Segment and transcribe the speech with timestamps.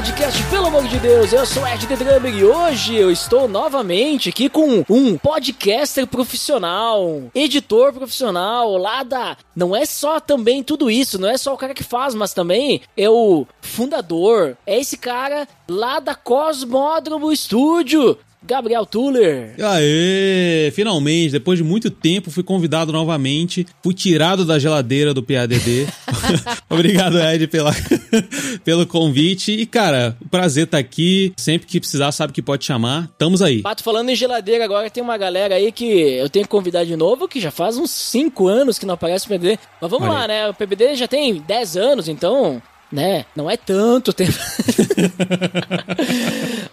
[0.00, 4.30] Podcast, pelo amor de Deus, eu sou Ed The Drummer e hoje eu estou novamente
[4.30, 9.36] aqui com um podcaster profissional, editor profissional, lá da...
[9.54, 12.80] Não é só também tudo isso, não é só o cara que faz, mas também
[12.96, 19.54] é o fundador, é esse cara lá da Cosmódromo Studio, Gabriel Tuller.
[19.60, 20.70] Aê!
[20.72, 23.66] Finalmente, depois de muito tempo, fui convidado novamente.
[23.82, 25.86] Fui tirado da geladeira do PADD.
[26.68, 27.72] Obrigado, Ed, pela,
[28.64, 29.52] pelo convite.
[29.52, 31.32] E, cara, prazer estar tá aqui.
[31.36, 33.08] Sempre que precisar, sabe que pode chamar.
[33.18, 33.62] Tamo aí.
[33.62, 36.96] Pato, falando em geladeira, agora tem uma galera aí que eu tenho que convidar de
[36.96, 39.58] novo, que já faz uns 5 anos que não aparece o PBD.
[39.80, 40.48] Mas vamos Olha lá, né?
[40.48, 43.26] O PBD já tem 10 anos, então né?
[43.34, 44.32] Não é tanto tempo.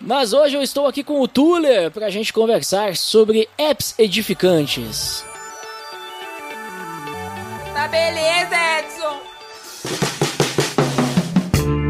[0.02, 5.26] Mas hoje eu estou aqui com o Tuller para a gente conversar sobre apps edificantes.
[7.74, 9.18] Tá beleza, Edson.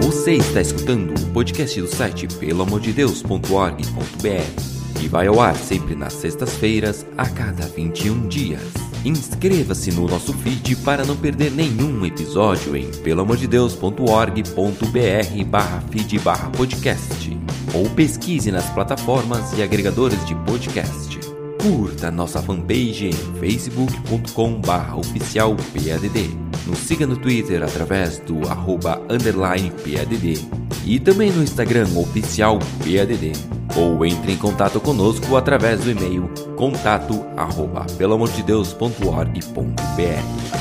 [0.01, 7.05] Você está escutando o podcast do site peloamordedeus.org.br e vai ao ar sempre nas sextas-feiras
[7.17, 8.86] a cada 21 dias.
[9.05, 17.37] Inscreva-se no nosso feed para não perder nenhum episódio em pelamordedeus.org.br barra feed barra podcast
[17.73, 21.17] ou pesquise nas plataformas e agregadores de podcast.
[21.61, 26.29] Curta nossa fanpage em facebook.com barra oficial PADD.
[26.65, 30.45] Nos siga no Twitter através do arroba underline PADD
[30.85, 37.23] e também no Instagram oficial PADD ou entre em contato conosco através do e-mail contato
[37.37, 40.57] arroba pelamordedeus.org.br.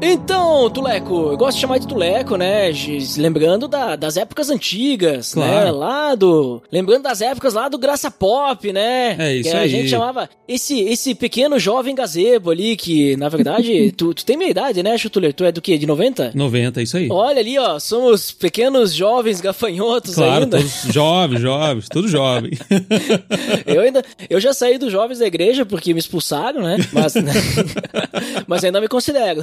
[0.00, 0.37] Então,
[0.70, 2.70] Tuleco, eu gosto de chamar de Tuleco, né?
[3.16, 5.46] Lembrando da, das épocas antigas, né?
[5.46, 5.64] claro.
[5.66, 5.72] né?
[5.72, 6.62] Lá do.
[6.70, 9.16] Lembrando das épocas lá do Graça Pop, né?
[9.18, 9.64] É isso que aí.
[9.64, 13.92] a gente chamava esse, esse pequeno jovem gazebo ali, que na verdade.
[13.96, 15.32] tu, tu tem minha idade, né, Chutuler?
[15.32, 15.78] Tu é do quê?
[15.78, 16.32] De 90?
[16.34, 17.08] 90, isso aí.
[17.10, 17.78] Olha ali, ó.
[17.78, 20.58] Somos pequenos jovens gafanhotos claro, ainda.
[20.58, 22.52] Todos jovens, jovens, tudo jovem.
[23.66, 24.04] eu ainda.
[24.28, 26.76] Eu já saí dos jovens da igreja porque me expulsaram, né?
[26.92, 27.14] Mas,
[28.46, 29.42] mas ainda me considero.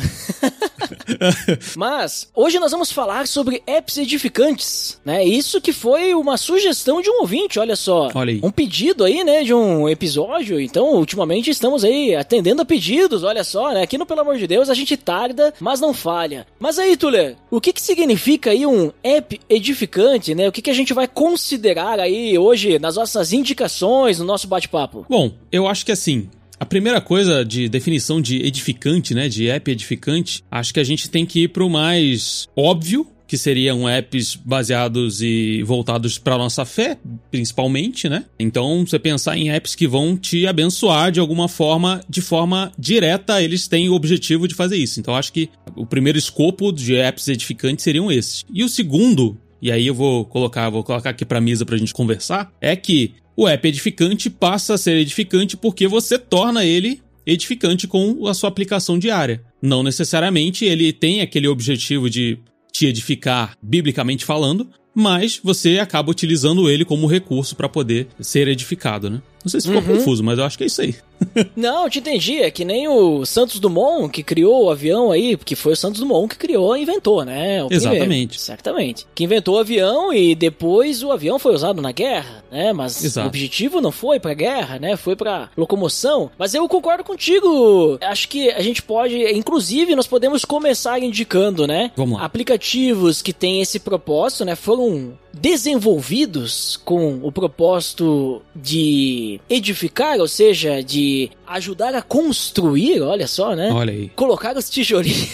[1.75, 5.23] Mas hoje nós vamos falar sobre apps edificantes, né?
[5.23, 8.09] Isso que foi uma sugestão de um ouvinte, olha só.
[8.13, 8.39] Olha aí.
[8.43, 10.59] Um pedido aí, né, de um episódio.
[10.59, 13.83] Então, ultimamente estamos aí atendendo a pedidos, olha só, né?
[13.83, 16.45] Aqui no Pelo Amor de Deus a gente tarda, mas não falha.
[16.59, 20.47] Mas aí, Tuller, o que que significa aí um app edificante, né?
[20.47, 25.05] O que que a gente vai considerar aí hoje nas nossas indicações, no nosso bate-papo?
[25.09, 26.29] Bom, eu acho que assim,
[26.59, 31.09] a primeira coisa de definição de edificante, né, de app edificante, acho que a gente
[31.09, 36.97] tem que ir pro mais óbvio, que seriam apps baseados e voltados para nossa fé,
[37.31, 38.25] principalmente, né?
[38.37, 43.41] Então, você pensar em apps que vão te abençoar de alguma forma, de forma direta,
[43.41, 44.99] eles têm o objetivo de fazer isso.
[44.99, 48.45] Então, acho que o primeiro escopo de apps edificantes seriam esses.
[48.53, 51.93] E o segundo, e aí eu vou colocar, vou colocar aqui para mesa pra gente
[51.93, 57.87] conversar, é que o app edificante passa a ser edificante porque você torna ele edificante
[57.87, 59.41] com a sua aplicação diária.
[59.61, 62.37] Não necessariamente ele tem aquele objetivo de
[62.71, 69.09] te edificar biblicamente falando, mas você acaba utilizando ele como recurso para poder ser edificado,
[69.09, 69.21] né?
[69.43, 69.97] Não sei se ficou uhum.
[69.97, 70.95] confuso, mas eu acho que é isso aí.
[71.55, 72.39] Não, te entendi.
[72.39, 75.99] É que nem o Santos Dumont que criou o avião aí, porque foi o Santos
[75.99, 77.63] Dumont que criou e inventou, né?
[77.63, 77.99] O Exatamente.
[77.99, 79.07] Primeiro, certamente.
[79.13, 82.73] Que inventou o avião e depois o avião foi usado na guerra, né?
[82.73, 83.25] Mas Exato.
[83.25, 84.95] o objetivo não foi pra guerra, né?
[84.95, 86.29] Foi pra locomoção.
[86.37, 87.97] Mas eu concordo contigo.
[88.01, 91.91] Acho que a gente pode, inclusive, nós podemos começar indicando, né?
[91.95, 92.25] Vamos lá.
[92.25, 94.55] Aplicativos que têm esse propósito, né?
[94.55, 101.04] Foram desenvolvidos com o propósito de edificar, ou seja, de
[101.47, 103.71] ajudar a construir, olha só, né?
[103.71, 104.09] Olha aí.
[104.15, 105.29] Colocar os tijolinhos.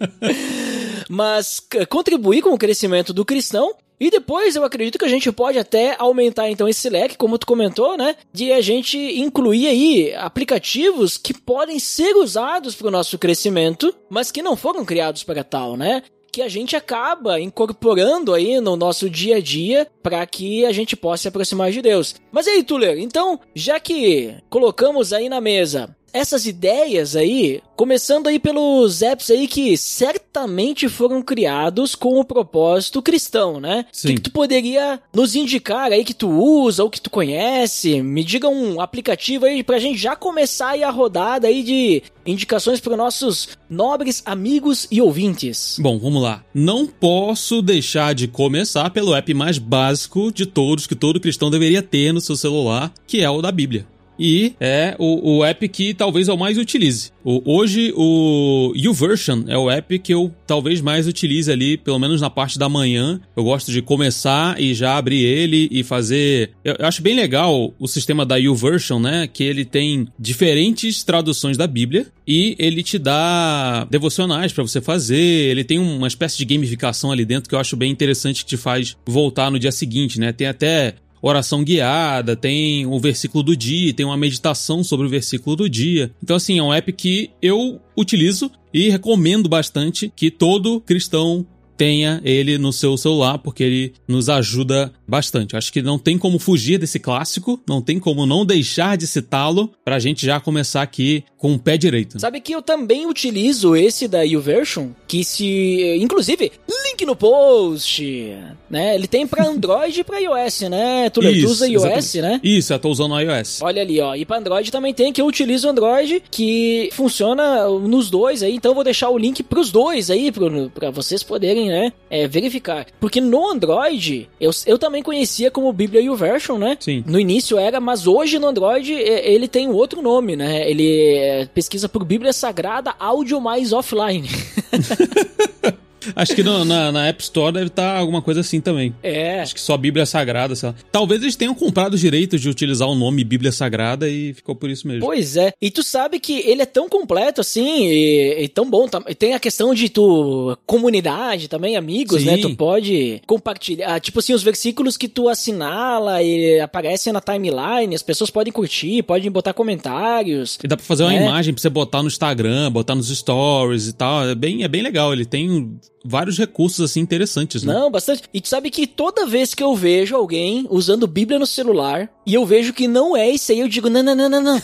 [1.08, 5.58] Mas contribuir com o crescimento do cristão e depois eu acredito que a gente pode
[5.58, 8.16] até aumentar então esse leque, como tu comentou, né?
[8.32, 14.30] De a gente incluir aí aplicativos que podem ser usados para o nosso crescimento, mas
[14.30, 16.02] que não foram criados para tal, né?
[16.32, 20.96] Que a gente acaba incorporando aí no nosso dia a dia para que a gente
[20.96, 22.14] possa se aproximar de Deus.
[22.30, 28.38] Mas aí, Tuller, então, já que colocamos aí na mesa essas ideias aí, começando aí
[28.38, 33.86] pelos apps aí que certamente foram criados com o propósito cristão, né?
[33.92, 38.02] O que, que tu poderia nos indicar aí que tu usa ou que tu conhece?
[38.02, 42.80] Me diga um aplicativo aí pra gente já começar aí a rodada aí de indicações
[42.80, 45.76] para nossos nobres amigos e ouvintes.
[45.80, 46.44] Bom, vamos lá.
[46.54, 51.82] Não posso deixar de começar pelo app mais básico de todos, que todo cristão deveria
[51.82, 53.86] ter no seu celular, que é o da Bíblia.
[54.22, 57.10] E é o, o app que talvez eu mais utilize.
[57.24, 62.20] O- hoje, o YouVersion é o app que eu talvez mais utilize ali, pelo menos
[62.20, 63.18] na parte da manhã.
[63.34, 66.50] Eu gosto de começar e já abrir ele e fazer.
[66.62, 69.26] Eu, eu acho bem legal o sistema da YouVersion, né?
[69.26, 75.16] Que ele tem diferentes traduções da Bíblia e ele te dá devocionais pra você fazer.
[75.16, 78.56] Ele tem uma espécie de gamificação ali dentro que eu acho bem interessante que te
[78.58, 80.30] faz voltar no dia seguinte, né?
[80.32, 85.56] Tem até oração guiada, tem o versículo do dia, tem uma meditação sobre o versículo
[85.56, 86.10] do dia.
[86.22, 91.46] Então, assim, é um app que eu utilizo e recomendo bastante que todo cristão
[91.76, 95.56] tenha ele no seu celular, porque ele nos ajuda bastante.
[95.56, 99.70] Acho que não tem como fugir desse clássico, não tem como não deixar de citá-lo
[99.84, 102.18] pra gente já começar aqui com o pé direito.
[102.20, 106.52] Sabe que eu também utilizo esse da YouVersion, que se, inclusive,
[106.86, 108.36] link no post,
[108.68, 108.94] né?
[108.94, 111.10] Ele tem pra Android e pra iOS, né?
[111.10, 112.20] Tu, usa iOS, exatamente.
[112.20, 112.40] né?
[112.42, 113.60] Isso, eu tô usando o iOS.
[113.62, 114.14] Olha ali, ó.
[114.14, 118.54] E pra Android também tem, que eu utilizo o Android, que funciona nos dois aí.
[118.54, 122.28] Então eu vou deixar o link pros dois aí, pro, pra vocês poderem, né, é,
[122.28, 122.86] verificar.
[123.00, 126.76] Porque no Android, eu, eu também conhecia como Bíblia YouVersion, né?
[126.80, 127.04] Sim.
[127.06, 130.68] No início era, mas hoje no Android é, ele tem outro nome, né?
[130.68, 134.28] Ele é, pesquisa por Bíblia Sagrada Áudio mais Offline.
[136.16, 138.94] Acho que no- na, na App Store deve estar alguma coisa assim também.
[139.02, 139.40] É.
[139.40, 140.74] Acho que só Bíblia Sagrada, sei lá.
[140.90, 144.70] Talvez eles tenham comprado os direitos de utilizar o nome Bíblia Sagrada e ficou por
[144.70, 145.04] isso mesmo.
[145.04, 145.52] Pois é.
[145.60, 148.88] E tu sabe que ele é tão completo assim e, e tão bom.
[149.08, 152.26] e Tem a questão de tu comunidade também, amigos, Sim.
[152.26, 152.36] né?
[152.38, 158.02] Tu pode compartilhar, tipo assim, os versículos que tu assinala e aparecem na timeline, as
[158.02, 160.58] pessoas podem curtir, podem botar comentários.
[160.62, 161.22] E dá pra fazer uma É.
[161.22, 164.24] imagem pra você botar no Instagram, botar nos stories e tal.
[164.28, 165.12] É bem, é bem legal.
[165.12, 167.72] Ele tem vários recursos assim interessantes, né?
[167.72, 168.22] Não, bastante.
[168.32, 172.34] E tu sabe que toda vez que eu vejo alguém usando Bíblia no celular e
[172.34, 174.62] eu vejo que não é isso aí, eu digo: não, não, não, não, não.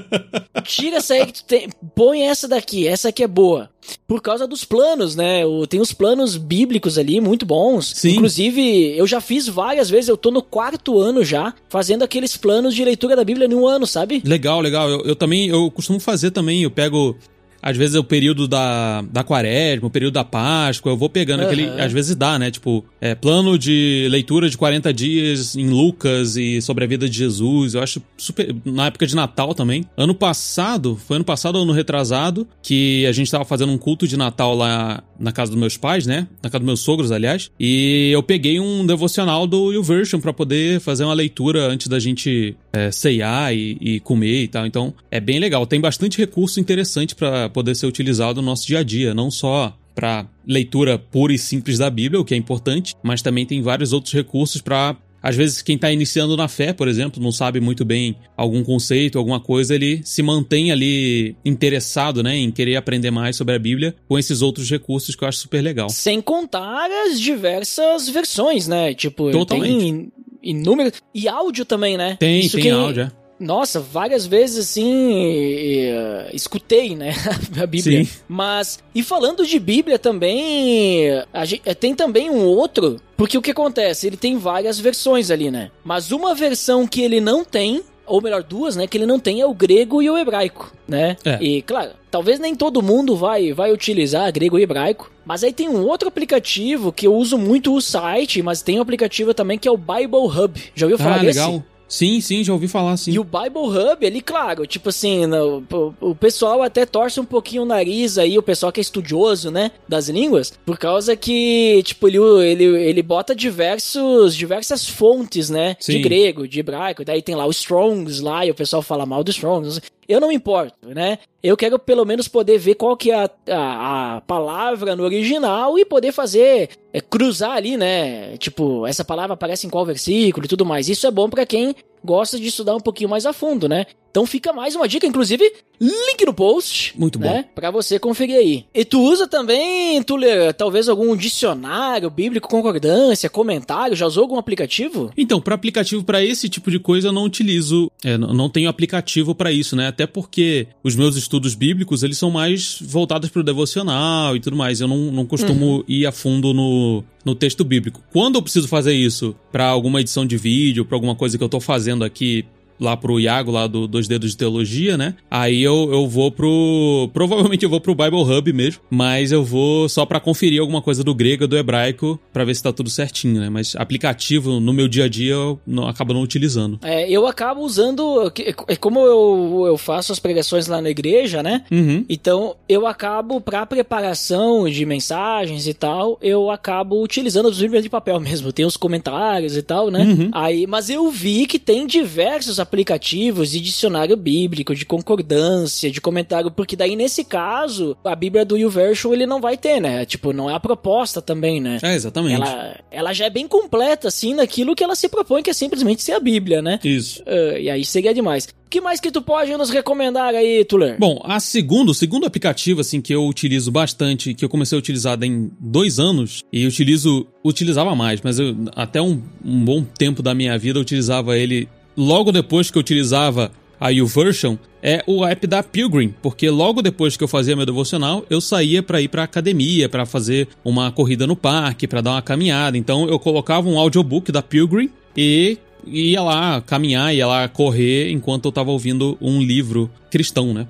[0.64, 1.68] Tira essa aí que tu tem.
[1.94, 3.70] Põe essa daqui, essa aqui é boa.
[4.06, 5.40] Por causa dos planos, né?
[5.68, 7.92] Tem os planos bíblicos ali, muito bons.
[7.94, 8.10] Sim.
[8.10, 12.74] Inclusive, eu já fiz várias vezes, eu tô no quarto ano já, fazendo aqueles planos
[12.74, 14.22] de leitura da Bíblia em um ano, sabe?
[14.24, 14.88] Legal, legal.
[14.88, 16.62] Eu, eu também, eu costumo fazer também.
[16.62, 17.16] Eu pego,
[17.62, 20.92] às vezes, o período da, da quaresma, o período da Páscoa.
[20.92, 21.64] Eu vou pegando aquele.
[21.64, 21.84] Aham.
[21.84, 22.50] Às vezes dá, né?
[22.50, 27.16] Tipo, é, plano de leitura de 40 dias em Lucas e sobre a vida de
[27.16, 27.74] Jesus.
[27.74, 28.54] Eu acho super.
[28.64, 29.84] Na época de Natal também.
[29.96, 34.06] Ano passado, foi ano passado ou ano retrasado, que a gente tava fazendo um culto
[34.06, 36.26] de Natal lá na casa dos meus pais, né?
[36.42, 37.50] Na casa dos meus sogros, aliás.
[37.60, 42.56] E eu peguei um devocional do YouVersion pra poder fazer uma leitura antes da gente
[42.72, 44.66] é, ceiar e, e comer e tal.
[44.66, 45.66] Então, é bem legal.
[45.66, 49.76] Tem bastante recurso interessante pra poder ser utilizado no nosso dia a dia, não só
[49.94, 53.92] pra leitura pura e simples da Bíblia, o que é importante, mas também tem vários
[53.92, 57.84] outros recursos pra às vezes, quem está iniciando na fé, por exemplo, não sabe muito
[57.84, 63.36] bem algum conceito, alguma coisa, ele se mantém ali interessado, né, em querer aprender mais
[63.36, 65.90] sobre a Bíblia com esses outros recursos que eu acho super legal.
[65.90, 68.94] Sem contar as diversas versões, né?
[68.94, 69.78] Tipo, Totalmente.
[69.78, 70.12] tem
[70.42, 70.94] inúmeras.
[71.14, 72.16] E áudio também, né?
[72.18, 73.20] Tem, Isso tem que- áudio, é.
[73.42, 75.90] Nossa, várias vezes assim,
[76.32, 77.12] escutei, né,
[77.58, 78.04] a Bíblia.
[78.04, 78.10] Sim.
[78.28, 83.42] Mas, e falando de Bíblia também, a gente, eh, tem também um outro, porque o
[83.42, 84.06] que acontece?
[84.06, 85.70] Ele tem várias versões ali, né?
[85.84, 89.40] Mas uma versão que ele não tem, ou melhor, duas, né, que ele não tem
[89.40, 91.16] é o grego e o hebraico, né?
[91.24, 91.38] É.
[91.42, 95.68] E, claro, talvez nem todo mundo vai, vai utilizar grego e hebraico, mas aí tem
[95.68, 99.68] um outro aplicativo que eu uso muito o site, mas tem um aplicativo também que
[99.68, 100.60] é o Bible Hub.
[100.74, 101.38] Já ouviu falar Ah, desse?
[101.38, 101.62] legal.
[101.90, 103.10] Sim, sim, já ouvi falar, sim.
[103.10, 107.62] E o Bible Hub, ele, claro, tipo assim, o, o pessoal até torce um pouquinho
[107.62, 112.06] o nariz aí, o pessoal que é estudioso, né, das línguas, por causa que, tipo,
[112.06, 116.00] ele, ele, ele bota diversos, diversas fontes, né, de Sim.
[116.00, 119.32] grego, de hebraico, daí tem lá o Strongs lá, e o pessoal fala mal do
[119.32, 123.14] Strongs, eu não me importo, né, eu quero pelo menos poder ver qual que é
[123.14, 128.36] a, a, a palavra no original e poder fazer, é, cruzar ali, né?
[128.36, 130.88] Tipo, essa palavra aparece em qual versículo e tudo mais.
[130.88, 133.86] Isso é bom para quem gosta de estudar um pouquinho mais a fundo, né?
[134.10, 136.98] Então fica mais uma dica, inclusive, link no post.
[136.98, 137.26] Muito bom.
[137.26, 137.44] Né?
[137.54, 138.64] Pra você conferir aí.
[138.74, 143.94] E tu usa também, Tuller, talvez algum dicionário bíblico, concordância, comentário?
[143.94, 145.12] Já usou algum aplicativo?
[145.16, 149.32] Então, para aplicativo para esse tipo de coisa eu não utilizo, é, não tenho aplicativo
[149.32, 149.86] para isso, né?
[149.86, 154.80] Até porque os meus estudos bíblicos, eles são mais voltados pro devocional e tudo mais.
[154.80, 155.84] Eu não, não costumo uhum.
[155.86, 158.02] ir a fundo no, no texto bíblico.
[158.10, 161.48] Quando eu preciso fazer isso para alguma edição de vídeo, para alguma coisa que eu
[161.48, 162.44] tô fazendo aqui
[162.80, 165.14] lá pro Iago, lá do Dois Dedos de Teologia, né?
[165.30, 167.10] Aí eu, eu vou pro.
[167.14, 171.04] Provavelmente eu vou pro Bible Hub mesmo, mas eu vou só para conferir alguma coisa
[171.04, 173.50] do grego, do hebraico, para ver se tá tudo certinho, né?
[173.50, 176.78] Mas aplicativo no meu dia a dia eu não, acabo não utilizando.
[176.82, 178.32] É, eu acabo usando.
[178.66, 181.64] É como eu, eu faço as pregações lá na igreja, né?
[181.70, 182.04] Uhum.
[182.08, 187.90] Então eu acabo, pra preparação de mensagens e tal, eu acabo utilizando os livros de
[187.90, 188.52] papel mesmo.
[188.52, 190.04] Tem os comentários e tal, né?
[190.04, 190.30] Uhum.
[190.32, 196.50] Aí, mas eu vi que tem diversos aplicativos de dicionário bíblico, de concordância, de comentário,
[196.50, 200.04] porque daí nesse caso, a Bíblia do YouVersion ele não vai ter, né?
[200.04, 201.78] Tipo, não é a proposta também, né?
[201.82, 202.34] É, exatamente.
[202.36, 206.02] Ela, ela já é bem completa, assim, naquilo que ela se propõe, que é simplesmente
[206.02, 206.78] ser a Bíblia, né?
[206.84, 207.22] Isso.
[207.22, 208.46] Uh, e aí seria demais.
[208.46, 210.96] O que mais que tu pode nos recomendar aí, Tuller?
[210.96, 214.78] Bom, a segundo, o segundo aplicativo, assim, que eu utilizo bastante, que eu comecei a
[214.78, 220.22] utilizar em dois anos, e utilizo, utilizava mais, mas eu, até um, um bom tempo
[220.22, 221.68] da minha vida eu utilizava ele
[222.00, 227.14] logo depois que eu utilizava a YouVersion é o app da Pilgrim, porque logo depois
[227.14, 231.26] que eu fazia meu devocional, eu saía para ir para academia, para fazer uma corrida
[231.26, 232.78] no parque, para dar uma caminhada.
[232.78, 238.46] Então eu colocava um audiobook da Pilgrim e ia lá caminhar, ia lá correr enquanto
[238.46, 240.66] eu tava ouvindo um livro cristão, né?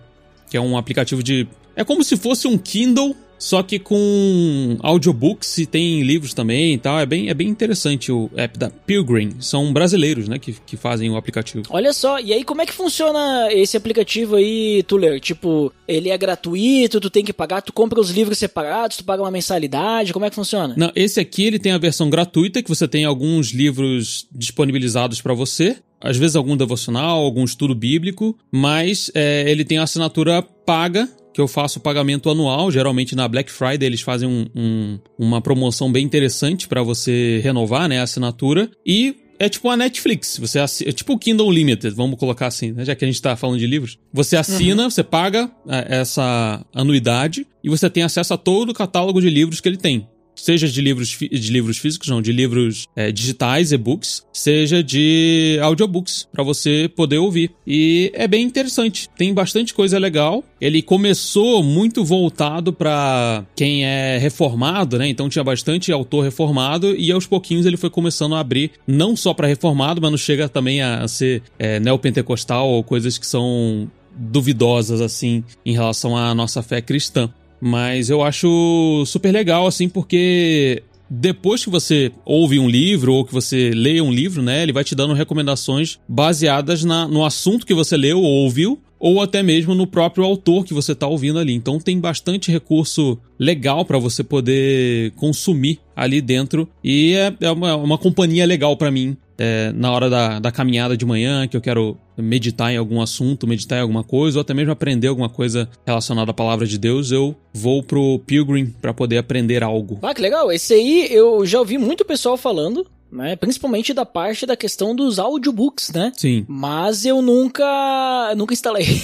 [0.50, 1.46] Que é um aplicativo de
[1.76, 6.78] é como se fosse um Kindle só que com audiobooks e tem livros também e
[6.78, 7.00] tal.
[7.00, 9.40] É bem, é bem interessante o app da Pilgrim.
[9.40, 11.64] São brasileiros, né, que, que fazem o aplicativo.
[11.70, 15.18] Olha só, e aí como é que funciona esse aplicativo aí, Tuller?
[15.18, 19.22] Tipo, ele é gratuito, tu tem que pagar, tu compra os livros separados, tu paga
[19.22, 20.74] uma mensalidade, como é que funciona?
[20.76, 25.32] Não, esse aqui ele tem a versão gratuita, que você tem alguns livros disponibilizados para
[25.32, 31.06] você às vezes algum devocional, algum estudo bíblico, mas é, ele tem a assinatura paga
[31.32, 32.70] que eu faço pagamento anual.
[32.70, 37.88] Geralmente na Black Friday eles fazem um, um, uma promoção bem interessante para você renovar
[37.88, 38.70] né, a assinatura.
[38.84, 40.36] E é tipo a Netflix.
[40.38, 42.84] Você assina, é tipo o Kindle Limited, vamos colocar assim, né?
[42.84, 43.98] Já que a gente tá falando de livros.
[44.12, 44.90] Você assina, uhum.
[44.90, 49.60] você paga é, essa anuidade e você tem acesso a todo o catálogo de livros
[49.60, 54.24] que ele tem seja de livros, de livros físicos, não, de livros é, digitais, e-books,
[54.32, 57.50] seja de audiobooks, para você poder ouvir.
[57.66, 60.42] E é bem interessante, tem bastante coisa legal.
[60.60, 65.08] Ele começou muito voltado para quem é reformado, né?
[65.08, 69.32] Então tinha bastante autor reformado e aos pouquinhos ele foi começando a abrir não só
[69.32, 75.00] para reformado, mas não chega também a ser é, neopentecostal ou coisas que são duvidosas
[75.00, 77.30] assim em relação à nossa fé cristã.
[77.60, 83.32] Mas eu acho super legal, assim, porque depois que você ouve um livro ou que
[83.32, 87.74] você lê um livro, né, ele vai te dando recomendações baseadas na, no assunto que
[87.74, 91.54] você leu ou ouviu, ou até mesmo no próprio autor que você está ouvindo ali.
[91.54, 97.74] Então tem bastante recurso legal para você poder consumir ali dentro e é, é uma,
[97.76, 101.62] uma companhia legal para mim é, na hora da, da caminhada de manhã, que eu
[101.62, 105.66] quero meditar em algum assunto, meditar em alguma coisa, ou até mesmo aprender alguma coisa
[105.86, 109.98] relacionada à palavra de Deus, eu vou pro Pilgrim para poder aprender algo.
[110.02, 110.52] Ah, que legal.
[110.52, 112.86] Esse aí eu já ouvi muito pessoal falando.
[113.10, 113.34] Né?
[113.34, 116.12] Principalmente da parte da questão dos audiobooks, né?
[116.16, 116.44] Sim.
[116.46, 119.02] Mas eu nunca nunca instalei.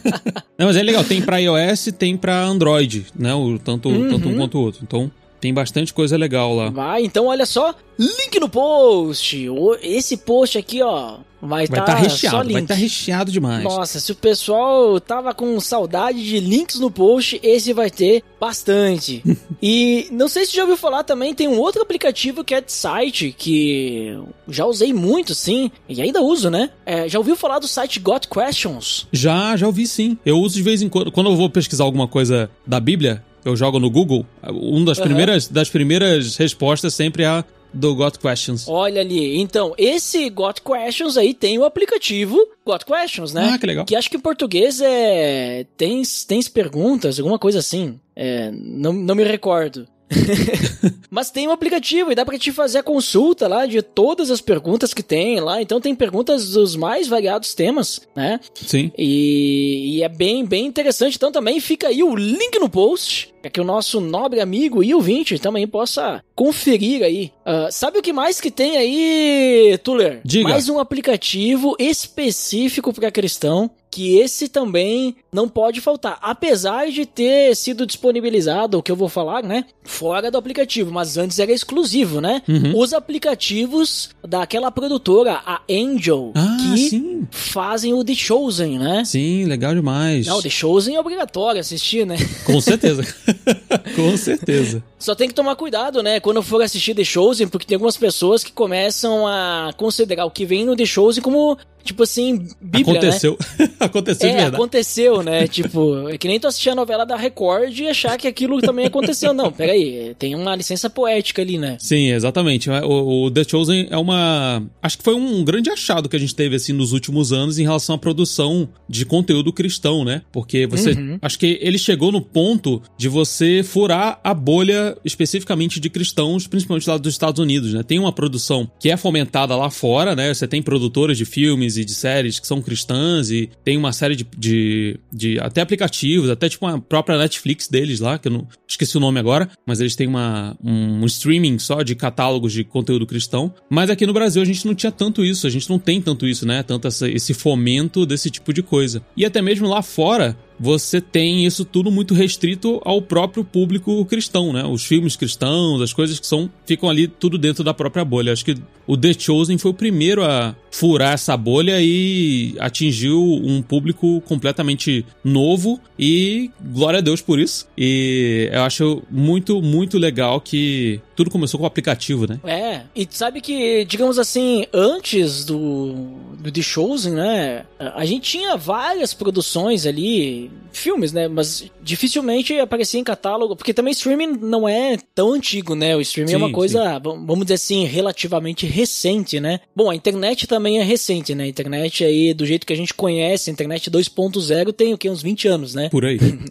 [0.56, 3.34] Não, mas é legal, tem para iOS, tem para Android, né?
[3.34, 4.08] O, tanto, uhum.
[4.08, 4.80] tanto um quanto o outro.
[4.82, 5.12] Então,
[5.44, 6.70] tem bastante coisa legal lá.
[6.70, 9.46] Vai, então olha só, link no post.
[9.82, 13.62] Esse post aqui, ó, vai estar tá, tá recheado, vai estar tá recheado demais.
[13.62, 19.22] Nossa, se o pessoal tava com saudade de links no post, esse vai ter bastante.
[19.62, 22.72] e não sei se já ouviu falar também, tem um outro aplicativo que é de
[22.72, 26.70] site que já usei muito, sim, e ainda uso, né?
[26.86, 29.06] É, já ouviu falar do site Got Questions?
[29.12, 30.16] Já, já ouvi sim.
[30.24, 33.56] Eu uso de vez em quando, quando eu vou pesquisar alguma coisa da Bíblia, eu
[33.56, 35.04] jogo no Google, uma das, uhum.
[35.04, 38.68] primeiras, das primeiras respostas sempre é do Got Questions.
[38.68, 43.50] Olha ali, então, esse Got Questions aí tem o aplicativo Got Questions, né?
[43.52, 43.84] Ah, que legal.
[43.84, 45.66] Que acho que em português é.
[45.76, 47.98] Tens, tens perguntas, alguma coisa assim.
[48.14, 49.86] É, não, não me recordo.
[51.10, 54.40] Mas tem um aplicativo e dá pra te fazer a consulta lá de todas as
[54.40, 55.60] perguntas que tem lá.
[55.62, 58.40] Então tem perguntas dos mais variados temas, né?
[58.54, 58.90] Sim.
[58.96, 61.16] E, e é bem, bem interessante.
[61.16, 64.94] Então também fica aí o link no post para que o nosso nobre amigo e
[64.94, 67.30] ouvinte também possa conferir aí.
[67.44, 70.20] Uh, sabe o que mais que tem aí, Tuller?
[70.24, 70.48] Diga.
[70.48, 77.54] Mais um aplicativo específico para cristão que esse também não pode faltar, apesar de ter
[77.56, 82.20] sido disponibilizado, o que eu vou falar, né, fora do aplicativo, mas antes era exclusivo,
[82.20, 82.40] né?
[82.48, 82.78] Uhum.
[82.78, 87.26] Os aplicativos daquela produtora, a Angel, Ah, que sim.
[87.30, 89.04] fazem o The Chosen, né?
[89.04, 90.26] Sim, legal demais.
[90.26, 92.16] Não, The Chosen é obrigatório assistir, né?
[92.46, 93.04] Com certeza.
[93.96, 94.82] Com certeza.
[94.98, 98.42] Só tem que tomar cuidado, né, quando for assistir The Chosen, porque tem algumas pessoas
[98.44, 103.08] que começam a considerar o que vem no The Chosen como, tipo assim, Bíblia, né?
[103.08, 103.38] Aconteceu.
[103.80, 104.56] Aconteceu de É, verdade.
[104.56, 105.46] aconteceu, né?
[105.48, 108.86] tipo, é que nem tu assistir a novela da Record e achar que aquilo também
[108.86, 109.32] aconteceu.
[109.32, 111.76] Não, peraí, tem uma licença poética ali, né?
[111.80, 112.70] Sim, exatamente.
[112.70, 114.62] O, o The Chosen é uma.
[114.82, 117.62] Acho que foi um grande achado que a gente teve assim nos últimos anos em
[117.62, 120.22] relação à produção de conteúdo cristão, né?
[120.30, 120.92] Porque você.
[120.92, 121.18] Uhum.
[121.20, 126.88] Acho que ele chegou no ponto de você furar a bolha especificamente de cristãos, principalmente
[126.88, 127.82] lá dos Estados Unidos, né?
[127.82, 130.32] Tem uma produção que é fomentada lá fora, né?
[130.32, 134.16] Você tem produtoras de filmes e de séries que são cristãs e tem uma série
[134.16, 134.26] de.
[134.36, 138.96] de, de até aplicativos, até tipo uma própria Netflix deles lá, que eu não esqueci
[138.96, 143.06] o nome agora, mas eles têm uma, um, um streaming só de catálogos de conteúdo
[143.06, 143.54] cristão.
[143.70, 146.26] Mas aqui no Brasil a gente não tinha tanto isso, a gente não tem tanto
[146.26, 146.62] isso, né?
[146.62, 149.02] Tanto essa- esse fomento desse tipo de coisa.
[149.16, 154.52] E até mesmo lá fora, você tem isso tudo muito restrito ao próprio público cristão,
[154.52, 154.64] né?
[154.64, 158.32] Os filmes cristãos, as coisas que são ficam ali tudo dentro da própria bolha.
[158.32, 158.56] Acho que
[158.86, 165.04] o The Chosen foi o primeiro a furar essa bolha e atingiu um público completamente
[165.22, 167.68] novo e glória a Deus por isso.
[167.78, 172.38] E eu acho muito, muito legal que tudo começou com o aplicativo, né?
[172.44, 175.92] É, e sabe que, digamos assim, antes do,
[176.38, 183.00] do The Chosen, né, a gente tinha várias produções ali, filmes, né, mas dificilmente aparecia
[183.00, 186.52] em catálogo, porque também streaming não é tão antigo, né, o streaming é Sim, uma
[186.52, 189.60] coisa, v- vamos dizer assim, relativamente recente, né.
[189.74, 192.92] Bom, a internet também é recente, né, a internet aí, do jeito que a gente
[192.94, 195.88] conhece, a internet 2.0 tem o que, uns 20 anos, né.
[195.90, 196.18] Por aí.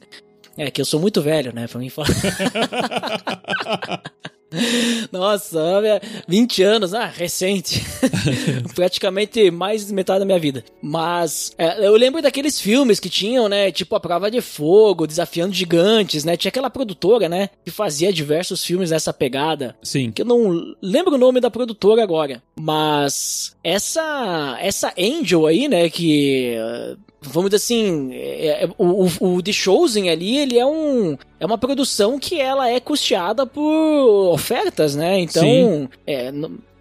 [0.55, 1.67] É que eu sou muito velho, né?
[1.67, 2.10] Pra mim falar.
[5.12, 7.84] Nossa, olha, 20 anos, ah, recente.
[8.76, 10.64] Praticamente mais de metade da minha vida.
[10.82, 13.72] Mas é, eu lembro daqueles filmes que tinham, né?
[13.72, 16.38] Tipo A Prova de Fogo, Desafiando Gigantes, né?
[16.38, 17.50] Tinha aquela produtora, né?
[17.64, 20.12] Que fazia diversos filmes nessa pegada Sim.
[20.12, 25.89] que eu não lembro o nome da produtora agora, mas essa essa Angel aí, né,
[25.89, 26.56] que
[27.24, 31.46] vamos dizer assim, é- é- o, o, o The Chosen ali, ele é um é
[31.46, 35.20] uma produção que ela é custeada por ofertas, né?
[35.20, 36.32] Então, é,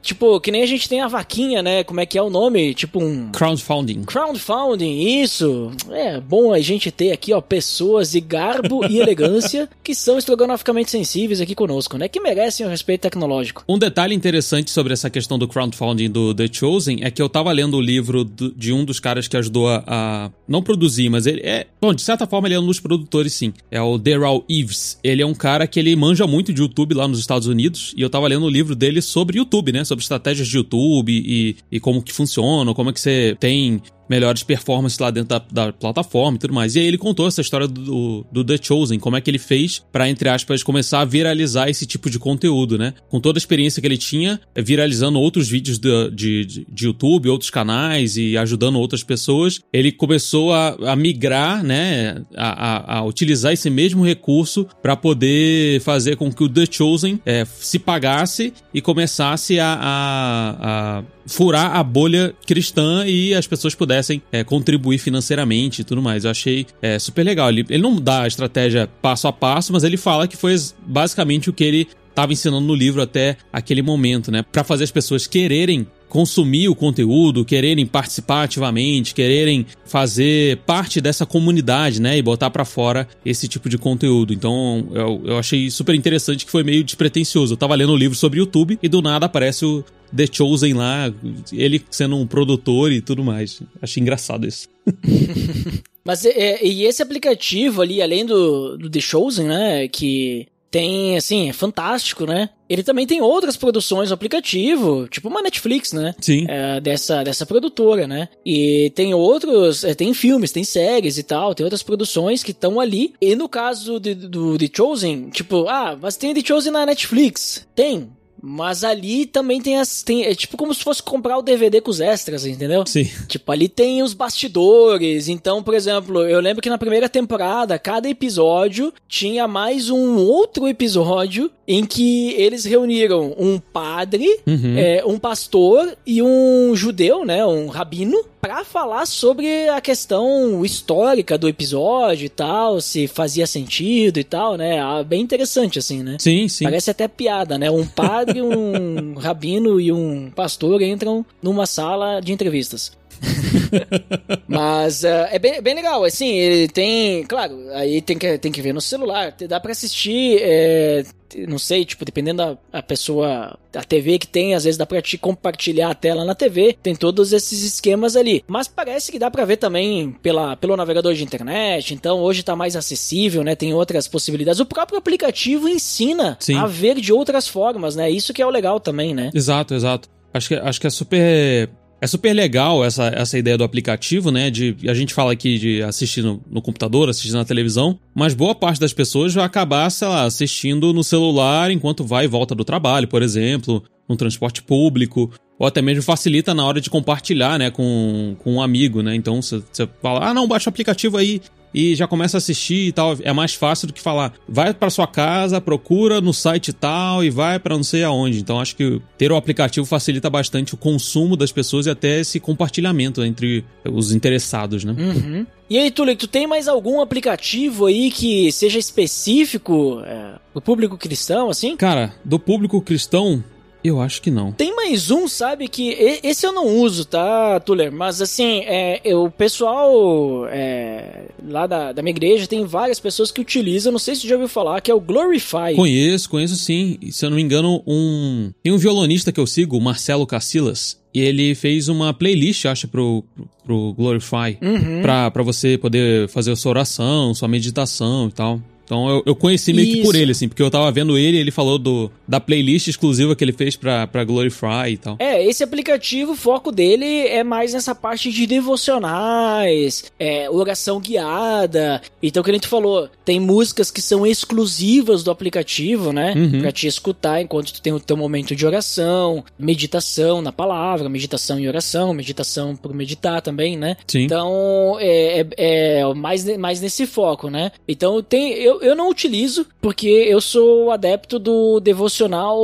[0.02, 1.84] tipo, que nem a gente tem a vaquinha, né?
[1.84, 2.74] Como é que é o nome?
[2.74, 4.02] Tipo um Crowdfunding.
[4.02, 5.70] Crowdfunding, isso.
[5.90, 10.90] É bom a gente ter aqui, ó, pessoas de garbo e elegância que são estrogonoficamente
[10.90, 12.08] sensíveis aqui conosco, né?
[12.08, 13.64] Que merecem o respeito tecnológico.
[13.68, 17.52] Um detalhe interessante sobre essa questão do crowdfunding do The Chosen é que eu tava
[17.52, 21.40] lendo o livro de um dos caras que ajudou a, a não produzir, mas ele
[21.42, 23.52] é, bom, de certa forma ele é um dos produtores sim.
[23.70, 24.98] É o Daryl Eves.
[25.02, 28.02] Ele é um cara que ele manja muito de YouTube lá nos Estados Unidos e
[28.02, 31.80] eu tava lendo o livro dele sobre YouTube, né, sobre estratégias de YouTube e, e
[31.80, 36.36] como que funciona, como é que você tem melhores performances lá dentro da, da plataforma
[36.36, 36.76] e tudo mais.
[36.76, 39.82] E aí ele contou essa história do, do The Chosen, como é que ele fez
[39.92, 42.94] pra, entre aspas, começar a viralizar esse tipo de conteúdo, né?
[43.08, 47.50] Com toda a experiência que ele tinha, viralizando outros vídeos de, de, de- YouTube, outros
[47.50, 52.22] canais e ajudando outras pessoas, ele começou a, a migrar, né?
[52.36, 57.20] A, a- a utilizar esse mesmo recurso pra poder fazer com que o The Chosen
[57.24, 64.42] eh, se pagasse e começasse a furar a bolha cristã e as pessoas pudessem é,
[64.44, 66.24] contribuir financeiramente e tudo mais.
[66.24, 67.48] Eu achei é, super legal.
[67.48, 70.54] Ele, ele não dá a estratégia passo a passo, mas ele fala que foi
[70.86, 74.42] basicamente o que ele estava ensinando no livro até aquele momento, né?
[74.42, 81.24] Para fazer as pessoas quererem consumir o conteúdo, quererem participar ativamente, quererem fazer parte dessa
[81.24, 84.34] comunidade, né, e botar pra fora esse tipo de conteúdo.
[84.34, 87.54] Então, eu, eu achei super interessante que foi meio despretensioso.
[87.54, 89.82] Eu tava lendo um livro sobre YouTube e do nada aparece o
[90.14, 91.12] The Chosen lá,
[91.52, 93.62] ele sendo um produtor e tudo mais.
[93.80, 94.68] Achei engraçado isso.
[96.04, 99.88] Mas é, e esse aplicativo ali, além do, do The Chosen, né?
[99.88, 102.48] Que tem, assim, é fantástico, né?
[102.66, 106.14] Ele também tem outras produções no aplicativo, tipo uma Netflix, né?
[106.18, 106.46] Sim.
[106.48, 108.30] É, dessa, dessa produtora, né?
[108.44, 112.80] E tem outros, é, tem filmes, tem séries e tal, tem outras produções que estão
[112.80, 113.12] ali.
[113.20, 117.68] E no caso de, do The Chosen, tipo, ah, mas tem The Chosen na Netflix.
[117.74, 118.08] Tem,
[118.42, 120.02] mas ali também tem as.
[120.02, 122.84] Tem, é tipo como se fosse comprar o DVD com os extras, entendeu?
[122.86, 123.08] Sim.
[123.28, 125.28] Tipo, ali tem os bastidores.
[125.28, 130.66] Então, por exemplo, eu lembro que na primeira temporada, cada episódio tinha mais um outro
[130.66, 134.76] episódio em que eles reuniram um padre, Uhum.
[134.76, 137.46] é, um pastor e um judeu, né?
[137.46, 144.18] Um rabino, pra falar sobre a questão histórica do episódio e tal, se fazia sentido
[144.18, 144.80] e tal, né?
[144.80, 146.16] Ah, Bem interessante, assim, né?
[146.18, 146.64] Sim, sim.
[146.64, 147.70] Parece até piada, né?
[147.70, 152.90] Um padre, um rabino e um pastor entram numa sala de entrevistas.
[154.48, 158.62] Mas eh, é bem, bem legal, assim, ele tem, claro, aí tem que, tem que
[158.62, 161.04] ver no celular, dá pra assistir, é,
[161.48, 165.16] não sei, tipo, dependendo da pessoa, a TV que tem, às vezes dá pra te
[165.16, 168.44] compartilhar a tela na TV, tem todos esses esquemas ali.
[168.46, 172.56] Mas parece que dá pra ver também pela, pelo navegador de internet, então hoje tá
[172.56, 174.60] mais acessível, né, tem outras possibilidades.
[174.60, 176.56] O próprio aplicativo ensina Sim.
[176.56, 179.30] a ver de outras formas, né, isso que é o legal também, né.
[179.34, 180.08] Exato, exato.
[180.34, 181.70] Acho que, acho que é super.
[182.02, 184.50] É super legal essa, essa ideia do aplicativo, né?
[184.50, 188.56] De, a gente fala aqui de assistir no, no computador, assistir na televisão, mas boa
[188.56, 192.64] parte das pessoas vai acabar, sei lá, assistindo no celular enquanto vai e volta do
[192.64, 197.70] trabalho, por exemplo, no transporte público, ou até mesmo facilita na hora de compartilhar, né,
[197.70, 199.14] com, com um amigo, né?
[199.14, 199.62] Então você
[200.02, 201.40] fala, ah, não, baixa o aplicativo aí
[201.74, 203.16] e já começa a assistir e tal.
[203.22, 207.30] É mais fácil do que falar, vai pra sua casa, procura no site tal e
[207.30, 208.40] vai pra não sei aonde.
[208.40, 212.40] Então acho que ter o aplicativo facilita bastante o consumo das pessoas e até esse
[212.40, 214.94] compartilhamento entre os interessados, né?
[214.98, 215.46] Uhum.
[215.70, 220.98] E aí, Tulio, tu tem mais algum aplicativo aí que seja específico é, pro público
[220.98, 221.76] cristão, assim?
[221.78, 223.42] Cara, do público cristão,
[223.84, 224.52] eu acho que não.
[224.52, 225.90] Tem mais um, sabe, que
[226.22, 227.90] esse eu não uso, tá, Tuller?
[227.92, 233.30] Mas assim, é, eu- o pessoal é, lá da, da minha igreja tem várias pessoas
[233.30, 235.74] que utilizam, não sei se você já ouviu falar, que é o Glorify.
[235.76, 236.96] Conheço, conheço sim.
[237.00, 238.52] E, se eu não me engano, um.
[238.62, 241.00] Tem um violonista que eu sigo, o Marcelo Cacilas.
[241.14, 244.56] E ele fez uma playlist, acho, pro, pro, pro Glorify.
[244.62, 245.02] Uhum.
[245.02, 248.60] Pra, pra você poder fazer a sua oração, sua meditação e tal.
[248.92, 250.22] Então eu, eu conheci meio que por Isso.
[250.22, 253.42] ele, assim, porque eu tava vendo ele e ele falou do, da playlist exclusiva que
[253.42, 255.16] ele fez pra, pra Glorify e tal.
[255.18, 262.02] É, esse aplicativo, o foco dele é mais nessa parte de devocionais, é, oração guiada.
[262.22, 266.34] Então, que a gente falou, tem músicas que são exclusivas do aplicativo, né?
[266.36, 266.60] Uhum.
[266.60, 271.58] Pra te escutar enquanto tu tem o teu momento de oração, meditação na palavra, meditação
[271.58, 273.96] e oração, meditação por meditar também, né?
[274.06, 274.24] Sim.
[274.24, 277.72] Então, é, é, é mais, mais nesse foco, né?
[277.88, 282.58] Então, tem, eu, eu não utilizo, porque eu sou adepto do devocional,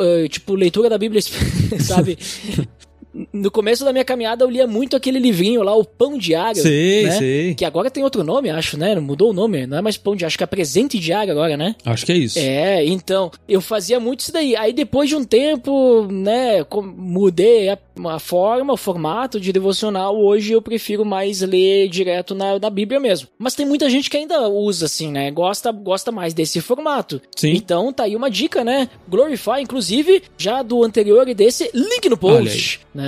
[0.00, 1.20] eh, tipo, leitura da Bíblia,
[1.80, 2.18] sabe?
[3.32, 6.60] No começo da minha caminhada, eu lia muito aquele livrinho lá, O Pão Diário.
[6.60, 7.10] Sei, né?
[7.12, 7.54] sei.
[7.54, 8.94] Que agora tem outro nome, acho, né?
[8.96, 11.74] Mudou o nome, não é mais Pão Diário, acho que é Presente Diário agora, né?
[11.84, 12.38] Acho que é isso.
[12.38, 14.54] É, então, eu fazia muito isso daí.
[14.56, 16.64] Aí depois de um tempo, né,
[16.96, 20.16] mudei a, a forma, o formato de devocional.
[20.16, 23.28] Hoje eu prefiro mais ler direto na, na Bíblia mesmo.
[23.38, 25.30] Mas tem muita gente que ainda usa assim, né?
[25.30, 27.20] Gosta, gosta mais desse formato.
[27.34, 27.52] Sim.
[27.52, 28.88] Então tá aí uma dica, né?
[29.08, 33.05] Glorify, inclusive, já do anterior e desse, link no post, né?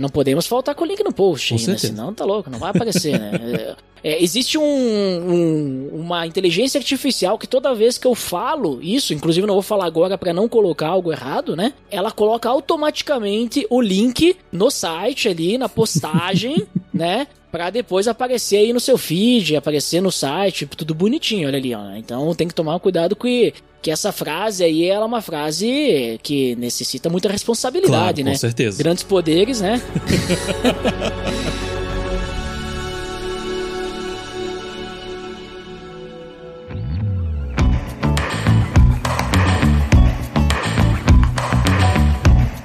[0.00, 1.58] Não podemos faltar com o link no post, né?
[1.58, 1.86] certeza.
[1.88, 3.76] senão tá louco, não vai aparecer, né?
[4.04, 9.44] É, existe um- um- uma inteligência artificial que toda vez que eu falo isso, inclusive
[9.44, 11.72] não vou falar agora pra não colocar algo errado, né?
[11.90, 17.26] Ela coloca automaticamente o link no site ali, na postagem, né?
[17.50, 21.94] Pra depois aparecer aí no seu feed, aparecer no site, tudo bonitinho, olha ali, ó.
[21.96, 26.54] Então tem que tomar cuidado que, que essa frase aí ela é uma frase que
[26.56, 28.32] necessita muita responsabilidade, Claro, né?
[28.32, 28.76] com certeza.
[28.82, 29.80] Grandes poderes, né?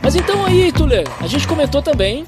[0.02, 2.26] Mas então aí, Tuller, a gente comentou também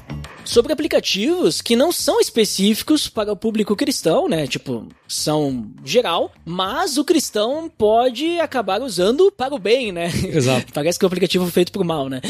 [0.50, 4.46] sobre aplicativos que não são específicos para o público cristão, né?
[4.46, 10.10] Tipo, são geral, mas o cristão pode acabar usando para o bem, né?
[10.24, 10.72] Exato.
[10.74, 12.20] Parece que é um aplicativo feito pro mal, né?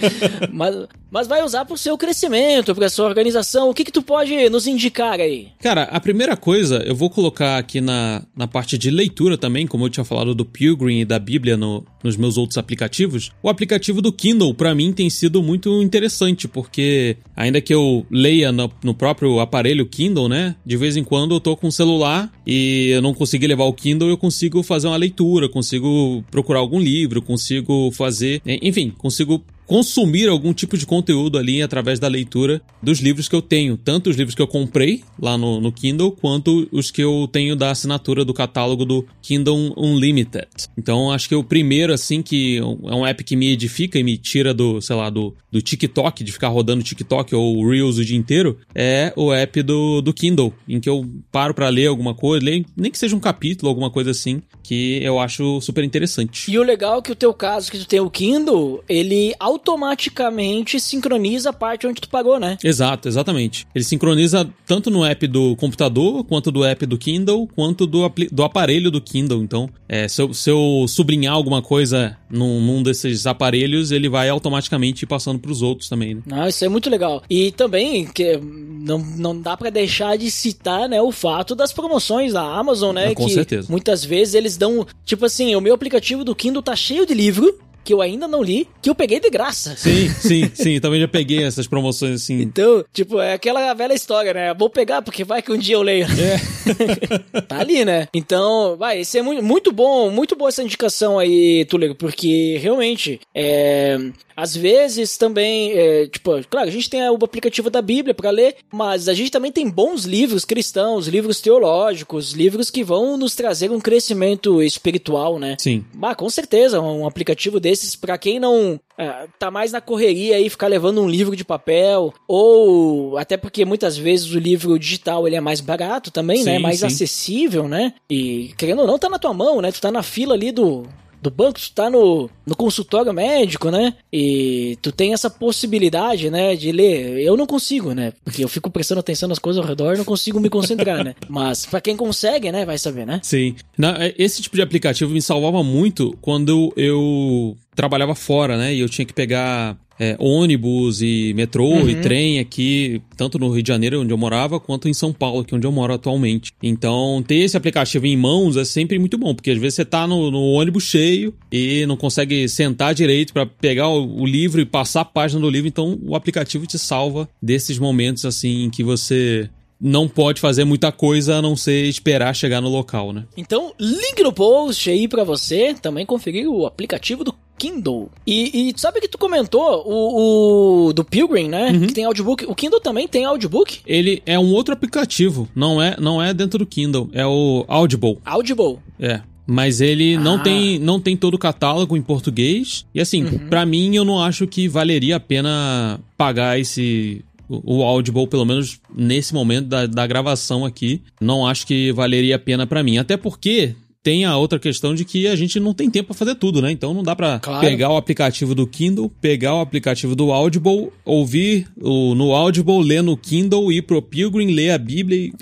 [0.52, 0.74] mas,
[1.10, 3.70] mas vai usar pro seu crescimento, pra sua organização.
[3.70, 5.48] O que que tu pode nos indicar aí?
[5.60, 9.84] Cara, a primeira coisa, eu vou colocar aqui na, na parte de leitura também, como
[9.84, 13.30] eu tinha falado do Pilgrim e da Bíblia no, nos meus outros aplicativos.
[13.42, 18.52] O aplicativo do Kindle, para mim, tem sido muito interessante, porque ainda que eu leia
[18.52, 20.54] no, no próprio aparelho Kindle, né?
[20.64, 23.72] De vez em quando eu tô com o celular e eu não consegui levar o
[23.72, 28.40] Kindle, eu consigo fazer uma leitura, consigo procurar algum livro, consigo fazer.
[28.62, 33.42] Enfim, consigo consumir algum tipo de conteúdo ali através da leitura dos livros que eu
[33.42, 37.28] tenho, tanto os livros que eu comprei lá no, no Kindle, quanto os que eu
[37.30, 40.48] tenho da assinatura do catálogo do Kindle Unlimited.
[40.78, 44.16] Então acho que o primeiro, assim, que é um app que me edifica e me
[44.16, 48.16] tira do, sei lá, do, do TikTok, de ficar rodando TikTok ou Reels o dia
[48.16, 52.44] inteiro, é o app do, do Kindle, em que eu paro para ler alguma coisa,
[52.44, 56.50] ler, nem que seja um capítulo, alguma coisa assim, que eu acho super interessante.
[56.50, 60.78] E o legal é que o teu caso, que tu tem o Kindle, ele automaticamente
[60.78, 62.56] sincroniza a parte onde tu pagou, né?
[62.62, 63.66] Exato, exatamente.
[63.74, 68.44] Ele sincroniza tanto no app do computador, quanto do app do Kindle, quanto do, do
[68.44, 69.42] aparelho do Kindle.
[69.42, 74.28] Então, é, se, eu, se eu sublinhar alguma coisa num, num desses aparelhos, ele vai
[74.28, 76.22] automaticamente ir passando pros outros também, né?
[76.30, 77.22] Ah, isso é muito legal.
[77.28, 82.32] E também, que não, não dá para deixar de citar, né, o fato das promoções
[82.32, 83.08] da Amazon, né?
[83.08, 83.68] Ah, com que certeza.
[83.70, 87.58] muitas vezes eles dão, tipo assim, o meu aplicativo do Kindle tá cheio de livro,
[87.86, 89.76] que eu ainda não li, que eu peguei de graça.
[89.76, 90.80] Sim, sim, sim.
[90.80, 92.40] Também já peguei essas promoções assim.
[92.42, 94.52] Então, tipo, é aquela velha história, né?
[94.52, 96.04] Vou pegar porque vai que um dia eu leio.
[96.04, 97.40] É.
[97.46, 98.08] tá ali, né?
[98.12, 103.20] Então, vai, esse é muito, muito bom, muito boa essa indicação aí, Túlio, porque realmente,
[103.32, 103.96] é,
[104.36, 108.56] às vezes também, é, tipo, claro, a gente tem o aplicativo da Bíblia para ler,
[108.72, 113.70] mas a gente também tem bons livros cristãos, livros teológicos, livros que vão nos trazer
[113.70, 115.56] um crescimento espiritual, né?
[115.60, 115.84] Sim.
[115.94, 117.60] Bah, com certeza, um aplicativo
[118.00, 122.14] para quem não é, tá mais na correria aí, ficar levando um livro de papel,
[122.26, 126.56] ou até porque muitas vezes o livro digital ele é mais barato também, né?
[126.56, 126.86] Sim, Mais sim.
[126.86, 127.94] acessível, né?
[128.08, 129.70] E querendo ou não, tá na tua mão, né?
[129.70, 130.88] Tu tá na fila ali do,
[131.30, 133.94] do banco, tu tá no, no consultório médico, né?
[134.12, 137.20] E tu tem essa possibilidade, né, de ler.
[137.20, 138.12] Eu não consigo, né?
[138.24, 141.14] Porque eu fico prestando atenção nas coisas ao redor e não consigo me concentrar, né?
[141.28, 143.20] Mas pra quem consegue, né, vai saber, né?
[143.22, 143.54] Sim.
[143.98, 148.74] É, esse tipo de aplicativo me salvava muito quando eu trabalhava fora, né?
[148.74, 153.62] E eu tinha que pegar é, ônibus e metrô e trem aqui, tanto no Rio
[153.62, 156.52] de Janeiro, onde eu morava, quanto em São Paulo, que é onde eu moro atualmente.
[156.62, 160.06] Então, ter esse aplicativo em mãos é sempre muito bom, porque às vezes você tá
[160.06, 164.66] no, no ônibus cheio e não consegue sentar direito pra pegar o, o livro e
[164.66, 168.82] passar a página do livro, então o aplicativo te salva desses momentos assim em que
[168.82, 169.48] você
[169.80, 173.24] não pode fazer muita coisa a não ser esperar chegar no local, né?
[173.36, 178.10] Então, link no post aí pra você também conferir o aplicativo do Kindle.
[178.26, 181.72] E, e sabe que tu comentou o, o do Pilgrim, né?
[181.86, 182.44] Que tem audiobook.
[182.46, 183.80] O Kindle também tem audiobook?
[183.86, 188.18] Ele é um outro aplicativo, não é, não é dentro do Kindle, é o Audible.
[188.24, 188.78] Audible.
[188.98, 189.20] É.
[189.46, 190.40] Mas ele não Ah.
[190.42, 192.84] tem não tem todo o catálogo em português.
[192.92, 198.26] E assim, pra mim eu não acho que valeria a pena pagar esse o Audible,
[198.26, 202.82] pelo menos nesse momento da, da gravação aqui, não acho que valeria a pena pra
[202.82, 202.98] mim.
[202.98, 206.36] Até porque tem a outra questão de que a gente não tem tempo pra fazer
[206.36, 206.70] tudo, né?
[206.70, 207.60] Então não dá pra Claro.
[207.66, 213.02] pegar o aplicativo do Kindle, pegar o aplicativo do Audible, ouvir o, no Audible, ler
[213.02, 215.32] no Kindle, ir pro Pilgrim, ler a Bíblia e...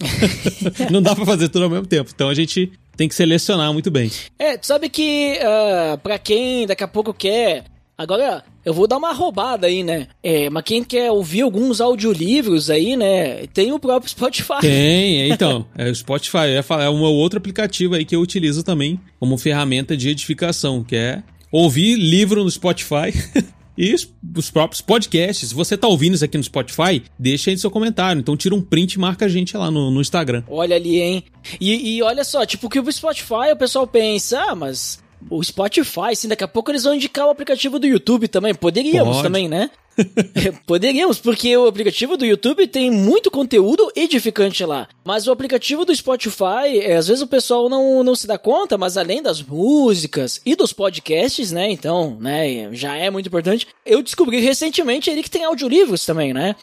[0.91, 2.11] não dá pra fazer tudo ao mesmo tempo.
[2.15, 4.11] Então a gente tem que selecionar muito bem.
[4.39, 7.65] É, tu sabe que ah, pra quem daqui a pouco quer.
[7.97, 10.09] Agora, eu vou dar uma roubada aí, né?
[10.21, 13.47] É, mas quem quer ouvir alguns audiolivros aí, né?
[13.49, 14.61] Tem o próprio Spotify.
[14.61, 15.65] Tem, então.
[15.77, 16.49] É o Spotify.
[16.83, 21.23] É um outro aplicativo aí que eu utilizo também como ferramenta de edificação, que é
[21.53, 23.13] ouvir livro no Spotify.
[23.77, 25.49] E os, os próprios podcasts.
[25.49, 28.21] Se você tá ouvindo isso aqui no Spotify, deixa aí seu comentário.
[28.21, 30.45] Então tira um print e marca a gente lá no, no Instagram.
[30.49, 31.25] Olha ali, hein?
[31.61, 36.13] E, e olha só, tipo, que o Spotify o pessoal pensa, ah, mas o Spotify,
[36.13, 38.55] assim, daqui a pouco eles vão indicar o aplicativo do YouTube também.
[38.55, 39.23] Poderíamos Pode.
[39.23, 39.71] também, né?
[40.67, 44.89] Poderíamos, porque o aplicativo do YouTube tem muito conteúdo edificante lá.
[45.05, 48.77] Mas o aplicativo do Spotify, é, às vezes o pessoal não, não se dá conta,
[48.77, 51.71] mas além das músicas e dos podcasts, né?
[51.71, 53.67] Então, né, já é muito importante.
[53.87, 56.57] Eu descobri recentemente ele que tem audiolivros também, né?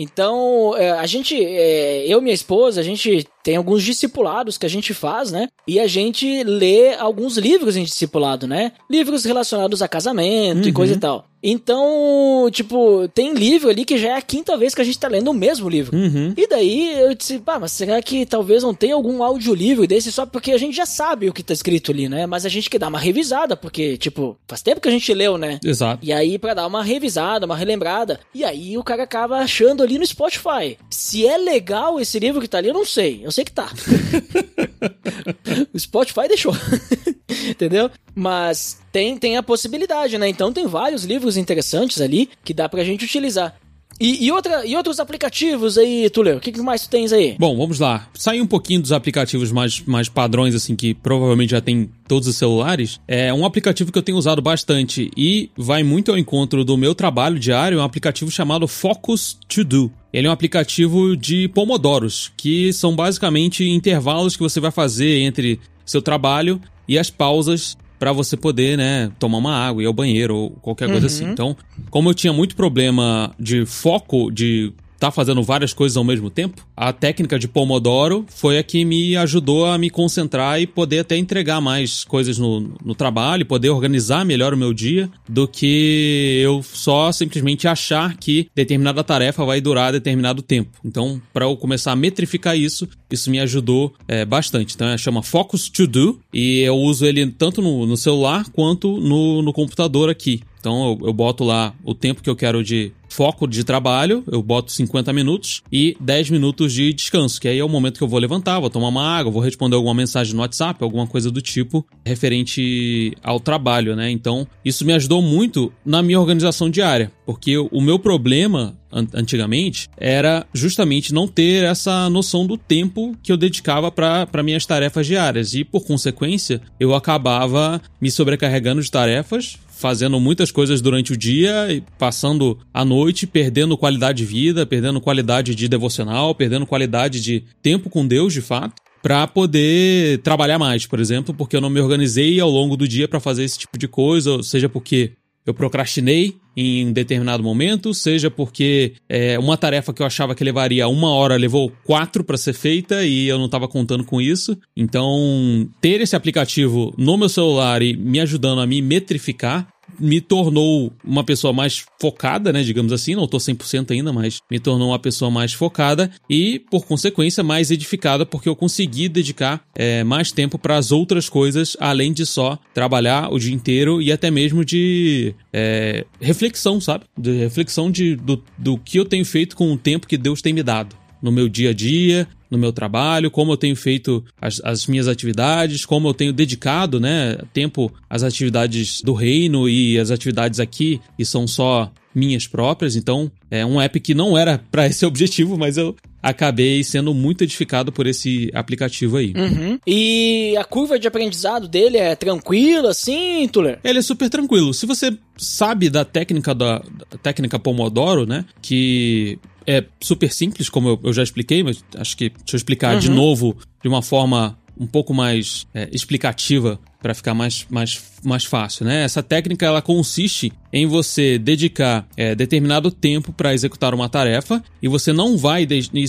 [0.00, 4.66] Então, é, a gente, é, eu e minha esposa, a gente tem alguns discipulados que
[4.66, 5.48] a gente faz, né?
[5.66, 8.72] E a gente lê alguns livros em discipulado, né?
[8.90, 10.68] Livros relacionados a casamento uhum.
[10.68, 11.26] e coisa e tal.
[11.42, 15.08] Então, tipo, tem livro ali que já é a quinta vez que a gente tá
[15.08, 15.96] lendo o mesmo livro.
[15.96, 16.34] Uhum.
[16.36, 20.26] E daí eu disse, pá, mas será que talvez não tenha algum audiolivro desse só
[20.26, 22.26] porque a gente já sabe o que tá escrito ali, né?
[22.26, 25.38] Mas a gente quer dar uma revisada, porque, tipo, faz tempo que a gente leu,
[25.38, 25.60] né?
[25.64, 26.04] Exato.
[26.04, 28.18] E aí, para dar uma revisada, uma relembrada.
[28.34, 30.76] E aí o cara acaba achando ali no Spotify.
[30.90, 33.20] Se é legal esse livro que tá ali, eu não sei.
[33.22, 33.72] Eu que tá.
[35.72, 36.54] o Spotify deixou.
[37.48, 37.90] Entendeu?
[38.14, 40.28] Mas tem, tem a possibilidade, né?
[40.28, 43.56] Então tem vários livros interessantes ali que dá pra gente utilizar.
[44.00, 46.36] E, e, outra, e outros aplicativos aí, Tuller?
[46.36, 47.34] O que, que mais tu tens aí?
[47.38, 48.08] Bom, vamos lá.
[48.14, 52.36] Sair um pouquinho dos aplicativos mais, mais padrões, assim, que provavelmente já tem todos os
[52.36, 53.00] celulares.
[53.08, 56.94] É um aplicativo que eu tenho usado bastante e vai muito ao encontro do meu
[56.94, 59.92] trabalho diário, é um aplicativo chamado Focus To Do.
[60.12, 65.60] Ele é um aplicativo de pomodoros, que são basicamente intervalos que você vai fazer entre
[65.84, 70.36] seu trabalho e as pausas para você poder, né, tomar uma água, ir ao banheiro
[70.36, 71.06] ou qualquer coisa uhum.
[71.06, 71.24] assim.
[71.30, 71.56] Então,
[71.90, 76.66] como eu tinha muito problema de foco, de tá fazendo várias coisas ao mesmo tempo,
[76.76, 81.16] a técnica de Pomodoro foi a que me ajudou a me concentrar e poder até
[81.16, 86.62] entregar mais coisas no, no trabalho, poder organizar melhor o meu dia, do que eu
[86.62, 90.70] só simplesmente achar que determinada tarefa vai durar determinado tempo.
[90.84, 94.74] Então, para eu começar a metrificar isso, isso me ajudou é, bastante.
[94.74, 99.42] Então, chama Focus To Do e eu uso ele tanto no, no celular quanto no,
[99.42, 100.40] no computador aqui.
[100.68, 104.42] Então eu, eu, boto lá o tempo que eu quero de foco de trabalho, eu
[104.42, 108.08] boto 50 minutos e 10 minutos de descanso, que aí é o momento que eu
[108.08, 111.40] vou levantar, vou tomar uma água, vou responder alguma mensagem no WhatsApp, alguma coisa do
[111.40, 114.10] tipo referente ao trabalho, né?
[114.10, 118.76] Então, isso me ajudou muito na minha organização diária, porque o meu problema
[119.12, 125.06] antigamente era justamente não ter essa noção do tempo que eu dedicava para minhas tarefas
[125.06, 131.16] diárias e por consequência eu acabava me sobrecarregando de tarefas fazendo muitas coisas durante o
[131.16, 137.44] dia, passando a noite, perdendo qualidade de vida, perdendo qualidade de devocional, perdendo qualidade de
[137.62, 141.80] tempo com Deus, de fato, para poder trabalhar mais, por exemplo, porque eu não me
[141.80, 145.12] organizei ao longo do dia para fazer esse tipo de coisa, seja porque
[145.46, 150.88] eu procrastinei em determinado momento, seja porque é, uma tarefa que eu achava que levaria
[150.88, 154.58] uma hora levou quatro para ser feita e eu não estava contando com isso.
[154.76, 160.92] Então, ter esse aplicativo no meu celular e me ajudando a me metrificar me tornou
[161.04, 164.98] uma pessoa mais focada, né, digamos assim, não tô 100% ainda, mas me tornou uma
[164.98, 170.58] pessoa mais focada e, por consequência, mais edificada, porque eu consegui dedicar é, mais tempo
[170.58, 175.34] para as outras coisas, além de só trabalhar o dia inteiro e até mesmo de
[175.52, 177.04] é, reflexão, sabe?
[177.16, 180.52] De reflexão de, do, do que eu tenho feito com o tempo que Deus tem
[180.52, 184.60] me dado no meu dia a dia, no meu trabalho, como eu tenho feito as,
[184.64, 190.10] as, minhas atividades, como eu tenho dedicado né, tempo às atividades do reino e as
[190.10, 192.96] atividades aqui, e são só minhas próprias.
[192.96, 197.44] Então, é um app que não era para esse objetivo, mas eu acabei sendo muito
[197.44, 199.32] edificado por esse aplicativo aí.
[199.36, 199.78] Uhum.
[199.86, 203.78] E a curva de aprendizado dele é tranquila, assim, Tuller?
[203.84, 204.74] Ele é super tranquilo.
[204.74, 210.88] Se você sabe da técnica da, da técnica Pomodoro, né, que é super simples, como
[210.88, 213.00] eu, eu já expliquei, mas acho que deixa eu explicar uhum.
[213.00, 218.44] de novo de uma forma um pouco mais é, explicativa para ficar mais, mais, mais
[218.44, 219.04] fácil, né?
[219.04, 224.88] Essa técnica ela consiste em você dedicar é, determinado tempo para executar uma tarefa e
[224.88, 225.66] você não vai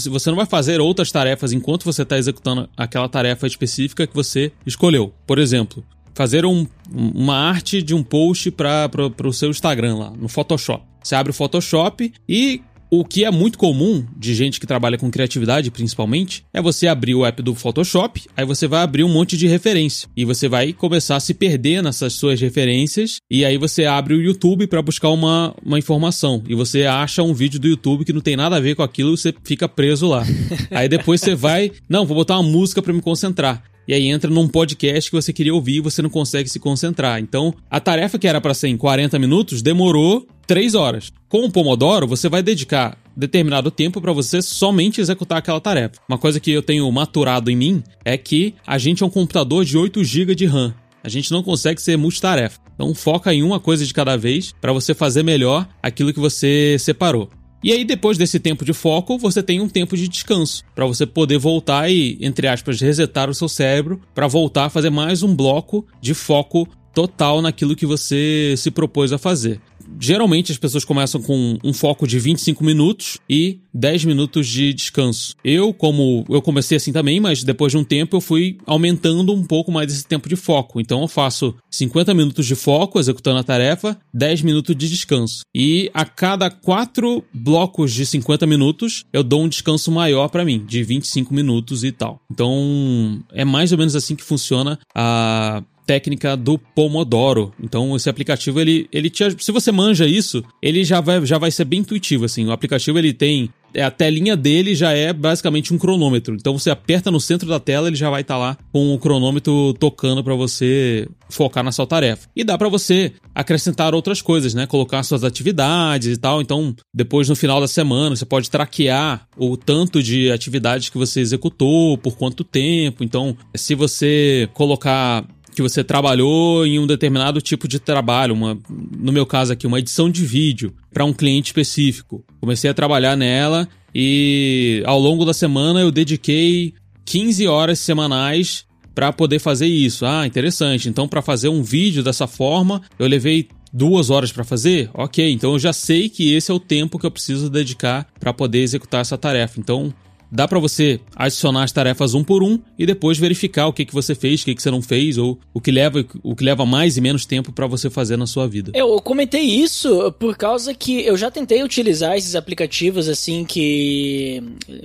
[0.09, 4.51] você não vai fazer outras tarefas enquanto você está executando aquela tarefa específica que você
[4.65, 5.13] escolheu.
[5.27, 8.89] Por exemplo, fazer um, uma arte de um post para
[9.23, 10.83] o seu Instagram lá no Photoshop.
[11.03, 12.61] Você abre o Photoshop e
[12.91, 17.15] o que é muito comum de gente que trabalha com criatividade, principalmente, é você abrir
[17.15, 20.09] o app do Photoshop, aí você vai abrir um monte de referência.
[20.15, 24.21] E você vai começar a se perder nessas suas referências e aí você abre o
[24.21, 26.43] YouTube para buscar uma, uma informação.
[26.47, 29.15] E você acha um vídeo do YouTube que não tem nada a ver com aquilo,
[29.15, 30.25] você fica preso lá.
[30.71, 34.29] aí depois você vai, não, vou botar uma música para me concentrar e aí entra
[34.29, 37.19] num podcast que você queria ouvir e você não consegue se concentrar.
[37.19, 41.11] Então, a tarefa que era para ser em 40 minutos demorou 3 horas.
[41.27, 45.95] Com o Pomodoro, você vai dedicar determinado tempo para você somente executar aquela tarefa.
[46.07, 49.65] Uma coisa que eu tenho maturado em mim é que a gente é um computador
[49.65, 50.71] de 8 GB de RAM.
[51.03, 52.59] A gente não consegue ser multitarefa.
[52.75, 56.77] Então foca em uma coisa de cada vez para você fazer melhor aquilo que você
[56.77, 57.27] separou.
[57.61, 61.05] E aí, depois desse tempo de foco, você tem um tempo de descanso para você
[61.05, 65.35] poder voltar e, entre aspas, resetar o seu cérebro para voltar a fazer mais um
[65.35, 69.59] bloco de foco total naquilo que você se propôs a fazer.
[69.99, 75.35] Geralmente as pessoas começam com um foco de 25 minutos e 10 minutos de descanso.
[75.43, 79.43] Eu, como eu comecei assim também, mas depois de um tempo eu fui aumentando um
[79.43, 80.79] pouco mais esse tempo de foco.
[80.79, 85.41] Então eu faço 50 minutos de foco executando a tarefa, 10 minutos de descanso.
[85.53, 90.65] E a cada quatro blocos de 50 minutos eu dou um descanso maior para mim,
[90.65, 92.21] de 25 minutos e tal.
[92.31, 97.51] Então é mais ou menos assim que funciona a técnica do Pomodoro.
[97.59, 101.49] Então, esse aplicativo, ele, ele te, se você manja isso, ele já vai, já vai
[101.49, 102.45] ser bem intuitivo, assim.
[102.45, 106.35] O aplicativo, ele tem é, a telinha dele já é basicamente um cronômetro.
[106.35, 108.99] Então você aperta no centro da tela, ele já vai estar tá lá com o
[108.99, 112.27] cronômetro tocando para você focar na sua tarefa.
[112.35, 114.65] E dá para você acrescentar outras coisas, né?
[114.65, 116.41] Colocar suas atividades e tal.
[116.41, 121.19] Então, depois no final da semana, você pode traquear o tanto de atividades que você
[121.19, 123.03] executou, por quanto tempo.
[123.03, 125.25] Então, se você colocar
[125.59, 128.57] que você trabalhou em um determinado tipo de trabalho, uma,
[128.97, 132.23] no meu caso aqui, uma edição de vídeo para um cliente específico.
[132.39, 139.11] Comecei a trabalhar nela e ao longo da semana eu dediquei 15 horas semanais para
[139.11, 140.05] poder fazer isso.
[140.05, 140.87] Ah, interessante.
[140.87, 144.89] Então, para fazer um vídeo dessa forma, eu levei duas horas para fazer?
[144.93, 148.33] Ok, então eu já sei que esse é o tempo que eu preciso dedicar para
[148.33, 149.59] poder executar essa tarefa.
[149.59, 149.93] Então,
[150.31, 153.93] dá para você adicionar as tarefas um por um e depois verificar o que, que
[153.93, 156.65] você fez, o que, que você não fez ou o que leva o que leva
[156.65, 158.71] mais e menos tempo para você fazer na sua vida.
[158.75, 164.41] Eu comentei isso por causa que eu já tentei utilizar esses aplicativos assim que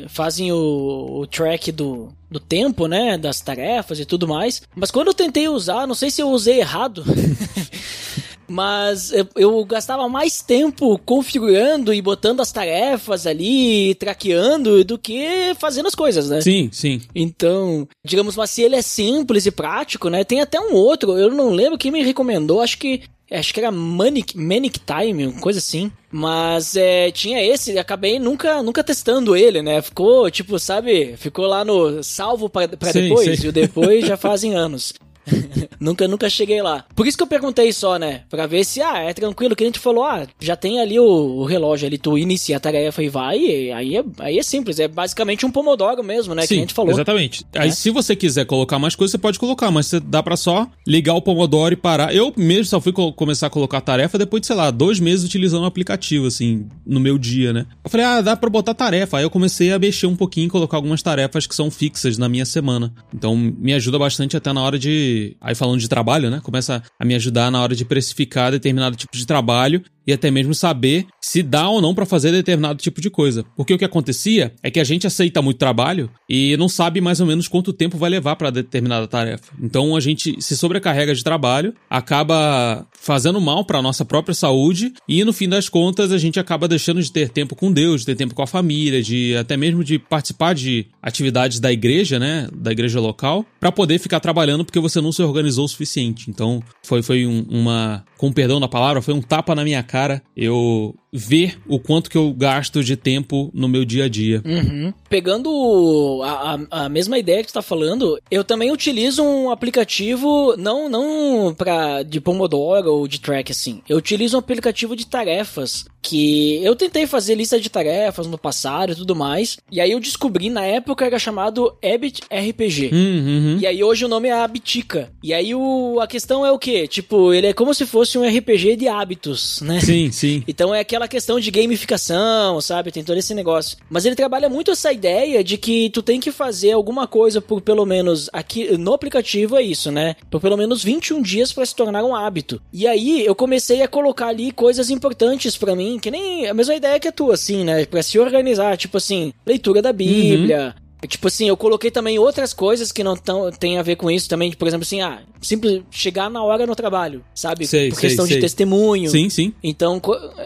[0.08, 4.62] fazem o, o track do, do tempo, né, das tarefas e tudo mais.
[4.74, 7.04] Mas quando eu tentei usar, não sei se eu usei errado.
[8.48, 15.54] mas eu, eu, gastava mais tempo configurando e botando as tarefas ali, traqueando, do que
[15.58, 16.40] fazendo as coisas, né?
[16.40, 17.00] Sim, sim.
[17.14, 20.24] Então, digamos, mas se ele é simples e prático, né?
[20.24, 23.70] Tem até um outro, eu não lembro quem me recomendou, acho que acho que era
[23.70, 25.90] Manic, Manic Time, coisa assim.
[26.10, 29.82] Mas é, tinha esse, acabei nunca, nunca testando ele, né?
[29.82, 33.46] Ficou, tipo, sabe, ficou lá no salvo para depois, sim.
[33.46, 34.92] e o depois já fazem anos.
[35.80, 36.84] nunca, nunca cheguei lá.
[36.94, 38.22] Por isso que eu perguntei só, né?
[38.28, 41.04] Pra ver se, ah, é tranquilo, que a gente falou, ah, já tem ali o,
[41.04, 44.78] o relógio ali, tu inicia a tarefa e vai, e aí é, aí é simples,
[44.78, 46.42] é basicamente um pomodoro mesmo, né?
[46.42, 46.92] Sim, que a gente falou.
[46.92, 47.44] exatamente.
[47.52, 47.62] É.
[47.62, 50.66] Aí se você quiser colocar mais coisas, você pode colocar, mas você dá pra só
[50.86, 52.14] ligar o pomodoro e parar.
[52.14, 55.24] Eu mesmo só fui começar a colocar a tarefa depois de, sei lá, dois meses
[55.24, 57.66] utilizando o aplicativo, assim, no meu dia, né?
[57.82, 59.18] Eu falei, ah, dá pra botar tarefa.
[59.18, 62.44] Aí eu comecei a mexer um pouquinho, colocar algumas tarefas que são fixas na minha
[62.44, 62.92] semana.
[63.12, 65.13] Então me ajuda bastante até na hora de.
[65.40, 66.40] Aí falando de trabalho, né?
[66.42, 70.54] Começa a me ajudar na hora de precificar determinado tipo de trabalho e até mesmo
[70.54, 73.44] saber se dá ou não para fazer determinado tipo de coisa.
[73.56, 77.20] Porque o que acontecia é que a gente aceita muito trabalho e não sabe mais
[77.20, 79.52] ou menos quanto tempo vai levar para determinada tarefa.
[79.60, 85.24] Então a gente se sobrecarrega de trabalho, acaba fazendo mal para nossa própria saúde e
[85.24, 88.16] no fim das contas a gente acaba deixando de ter tempo com Deus, de ter
[88.16, 92.72] tempo com a família, de até mesmo de participar de atividades da igreja, né, da
[92.72, 96.30] igreja local, para poder ficar trabalhando porque você não se organizou o suficiente.
[96.30, 100.22] Então foi foi um, uma, com perdão da palavra, foi um tapa na minha cara.
[100.34, 104.42] Eu ver o quanto que eu gasto de tempo no meu dia a dia.
[104.44, 104.92] Uhum.
[105.08, 110.56] Pegando a, a, a, mesma ideia que tu tá falando, eu também utilizo um aplicativo,
[110.58, 113.80] não, não pra, de Pomodoro ou de track assim.
[113.88, 118.92] Eu utilizo um aplicativo de tarefas que eu tentei fazer lista de tarefas no passado
[118.92, 119.56] e tudo mais.
[119.72, 122.90] E aí eu descobri, na época era chamado Habit RPG.
[122.92, 123.58] Uhum.
[123.60, 125.10] E aí hoje o nome é Habitica.
[125.22, 126.86] E aí o, a questão é o quê?
[126.86, 129.80] Tipo, ele é como se fosse um RPG de hábitos, né?
[129.80, 130.44] Sim, sim.
[130.46, 132.92] Então é aquela questão de gamificação, sabe?
[132.92, 133.76] Tem todo esse negócio.
[133.88, 137.60] Mas ele trabalha muito essa ideia de que tu tem que fazer alguma coisa por
[137.60, 140.16] pelo menos aqui no aplicativo é isso, né?
[140.30, 142.60] Por pelo menos 21 dias para se tornar um hábito.
[142.72, 146.74] E aí eu comecei a colocar ali coisas importantes para mim que nem a mesma
[146.74, 147.84] ideia que a tua, assim, né?
[147.86, 150.84] Pra se organizar, tipo assim, leitura da Bíblia, uhum.
[151.06, 154.28] Tipo assim, eu coloquei também outras coisas que não tão, tem a ver com isso
[154.28, 154.52] também.
[154.52, 157.66] Por exemplo, assim, ah, simples chegar na hora no trabalho, sabe?
[157.66, 158.36] Sei, Por sei, questão sei.
[158.36, 159.10] de testemunho.
[159.10, 159.52] Sim, sim.
[159.62, 160.00] Então,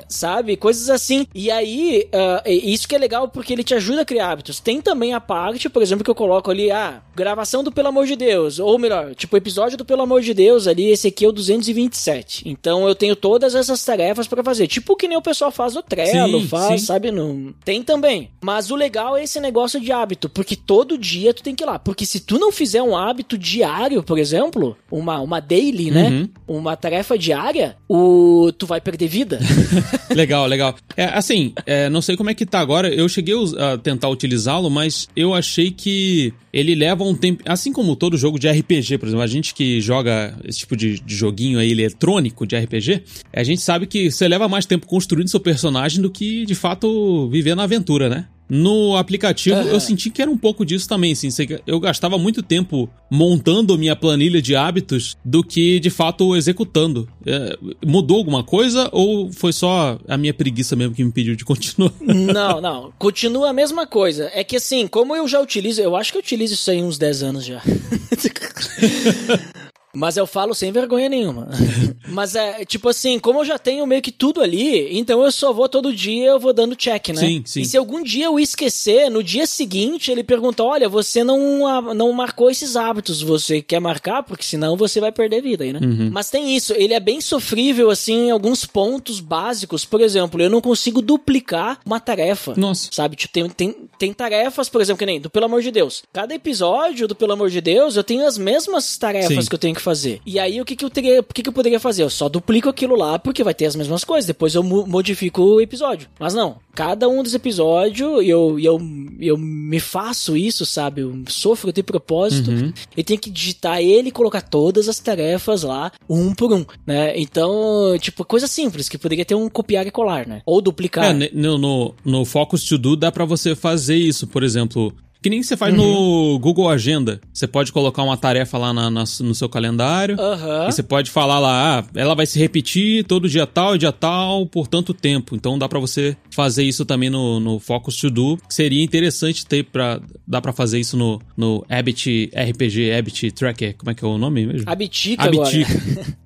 [0.09, 0.57] sabe?
[0.57, 1.27] Coisas assim.
[1.35, 4.61] E aí, uh, isso que é legal porque ele te ajuda a criar hábitos.
[4.61, 8.07] Tem também a parte, por exemplo, que eu coloco ali, ah, gravação do Pelo Amor
[8.07, 8.59] de Deus.
[8.59, 12.49] Ou melhor, tipo, episódio do Pelo Amor de Deus ali, esse aqui é o 227.
[12.49, 14.67] Então eu tenho todas essas tarefas para fazer.
[14.67, 16.87] Tipo que nem o pessoal faz no Trello, sim, faz, sim.
[16.87, 17.11] sabe?
[17.11, 17.55] No...
[17.65, 18.31] Tem também.
[18.41, 21.63] Mas o legal é esse negócio de hábito, porque todo dia dia tu tem que
[21.63, 21.79] ir lá.
[21.79, 26.09] Porque se tu não fizer um hábito diário, por exemplo, uma, uma daily, né?
[26.09, 26.59] Uhum.
[26.59, 29.39] Uma tarefa diária, o tu vai perder vida.
[30.14, 30.74] legal, legal.
[30.97, 32.89] É, assim, é, não sei como é que tá agora.
[32.89, 37.43] Eu cheguei a tentar utilizá-lo, mas eu achei que ele leva um tempo.
[37.47, 41.01] Assim como todo jogo de RPG, por exemplo, a gente que joga esse tipo de,
[41.01, 45.28] de joguinho aí eletrônico de RPG, a gente sabe que você leva mais tempo construindo
[45.28, 48.26] seu personagem do que de fato viver na aventura, né?
[48.49, 49.69] No aplicativo, uhum.
[49.69, 51.29] eu senti que era um pouco disso também, assim.
[51.67, 57.09] Eu gastava muito tempo montando minha planilha de hábitos do que, de fato, executando.
[57.27, 61.45] É, mudou alguma coisa ou foi só a minha preguiça mesmo que me impediu de
[61.45, 61.93] continuar?
[62.01, 62.93] Não, não.
[62.99, 64.31] Continua a mesma coisa.
[64.33, 65.81] É que, assim, como eu já utilizo...
[65.81, 67.63] Eu acho que eu utilizo isso aí uns 10 anos já.
[69.99, 71.49] Mas eu falo sem vergonha nenhuma.
[72.07, 75.53] Mas é, tipo assim, como eu já tenho meio que tudo ali, então eu só
[75.53, 77.21] vou todo dia, eu vou dando check, né?
[77.21, 77.61] Sim, sim.
[77.63, 82.13] E se algum dia eu esquecer, no dia seguinte ele pergunta: olha, você não, não
[82.13, 84.23] marcou esses hábitos, você quer marcar?
[84.23, 85.81] Porque senão você vai perder vida aí, né?
[85.83, 86.11] Uhum.
[86.13, 89.85] Mas tem isso, ele é bem sofrível, assim, em alguns pontos básicos.
[89.85, 92.55] Por exemplo, eu não consigo duplicar uma tarefa.
[92.57, 92.89] Nossa.
[92.93, 93.17] Sabe?
[93.17, 96.05] Tipo, tem, tem, tem tarefas, por exemplo, que nem do Pelo Amor de Deus.
[96.13, 99.49] Cada episódio do Pelo Amor de Deus, eu tenho as mesmas tarefas sim.
[99.49, 99.88] que eu tenho que fazer.
[100.24, 102.03] E aí o que, que eu teria, o que, que eu poderia fazer?
[102.03, 104.26] Eu só duplico aquilo lá porque vai ter as mesmas coisas.
[104.26, 106.09] Depois eu modifico o episódio.
[106.18, 108.80] Mas não, cada um dos episódios eu, eu,
[109.20, 111.03] eu me faço isso, sabe?
[111.03, 112.72] Eu sofro de propósito uhum.
[112.97, 117.18] e tenho que digitar ele e colocar todas as tarefas lá, um por um, né?
[117.18, 120.43] Então, tipo, coisa simples, que poderia ter um copiar e colar, né?
[120.47, 121.05] Ou duplicar.
[121.05, 124.93] É, no, no, no Focus To Do dá para você fazer isso, por exemplo,
[125.23, 126.33] que nem você faz uhum.
[126.33, 127.21] no Google Agenda.
[127.33, 130.16] Você pode colocar uma tarefa lá na, na, no seu calendário.
[130.19, 130.69] Uhum.
[130.69, 133.93] E você pode falar lá, ah, ela vai se repetir todo dia tal e dia
[133.93, 135.35] tal por tanto tempo.
[135.35, 138.39] Então dá para você fazer isso também no, no Focus To Do.
[138.49, 143.75] Seria interessante ter para Dá pra fazer isso no, no Habit RPG, Habit Tracker.
[143.77, 144.71] Como é que é o nome mesmo?
[144.71, 145.73] Habitica, Habitica.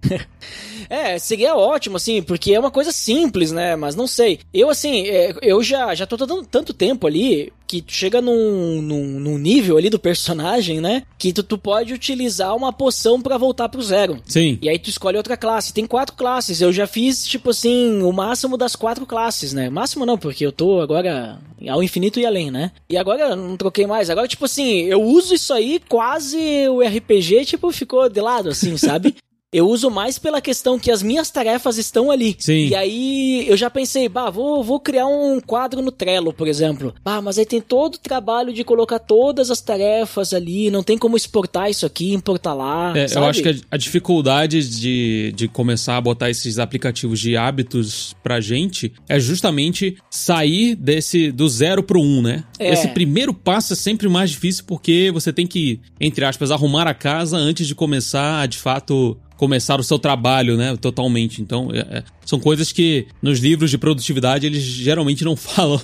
[0.05, 0.27] agora.
[0.89, 3.77] É, seria ótimo, assim, porque é uma coisa simples, né?
[3.77, 4.41] Mas não sei.
[4.53, 8.83] Eu, assim, é, eu já, já tô dando tanto tempo ali que tu chega num,
[8.83, 11.05] num, num, nível ali do personagem, né?
[11.19, 14.21] Que tu, tu pode utilizar uma poção para voltar pro zero.
[14.27, 14.59] Sim.
[14.61, 15.73] E aí tu escolhe outra classe.
[15.73, 16.61] Tem quatro classes.
[16.61, 19.71] Eu já fiz, tipo assim, o máximo das quatro classes, né?
[19.71, 22.73] Máximo não, porque eu tô agora ao infinito e além, né?
[22.91, 24.11] E agora não troquei mais.
[24.11, 28.77] Agora, tipo assim, eu uso isso aí quase o RPG, tipo, ficou de lado, assim,
[28.77, 29.17] sabe?
[29.53, 32.35] Eu uso mais pela questão que as minhas tarefas estão ali.
[32.39, 32.69] Sim.
[32.69, 36.95] E aí eu já pensei, bah, vou, vou criar um quadro no Trello, por exemplo.
[37.05, 40.97] Bah, mas aí tem todo o trabalho de colocar todas as tarefas ali, não tem
[40.97, 42.95] como exportar isso aqui, importar lá.
[42.97, 47.37] É, eu acho que a, a, dificuldade de, de começar a botar esses aplicativos de
[47.37, 52.43] hábitos pra gente é justamente sair desse do zero pro um, né?
[52.59, 52.73] É.
[52.73, 56.95] Esse primeiro passo é sempre mais difícil porque você tem que, entre aspas, arrumar a
[56.95, 61.43] casa antes de começar a de fato começar o seu trabalho, né, totalmente.
[61.43, 65.81] Então, é, é, são coisas que nos livros de produtividade eles geralmente não falam.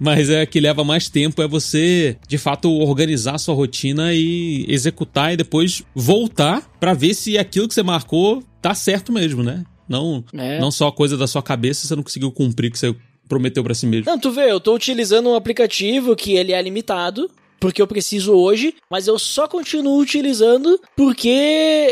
[0.00, 4.64] Mas é que leva mais tempo é você, de fato, organizar a sua rotina e
[4.66, 9.64] executar e depois voltar para ver se aquilo que você marcou tá certo mesmo, né?
[9.86, 10.58] Não, é.
[10.58, 12.96] não só coisa da sua cabeça você não conseguiu cumprir o que você
[13.28, 14.06] prometeu para si mesmo.
[14.06, 17.30] Não, tu vê, eu tô utilizando um aplicativo que ele é limitado,
[17.62, 21.86] porque eu preciso hoje, mas eu só continuo utilizando porque,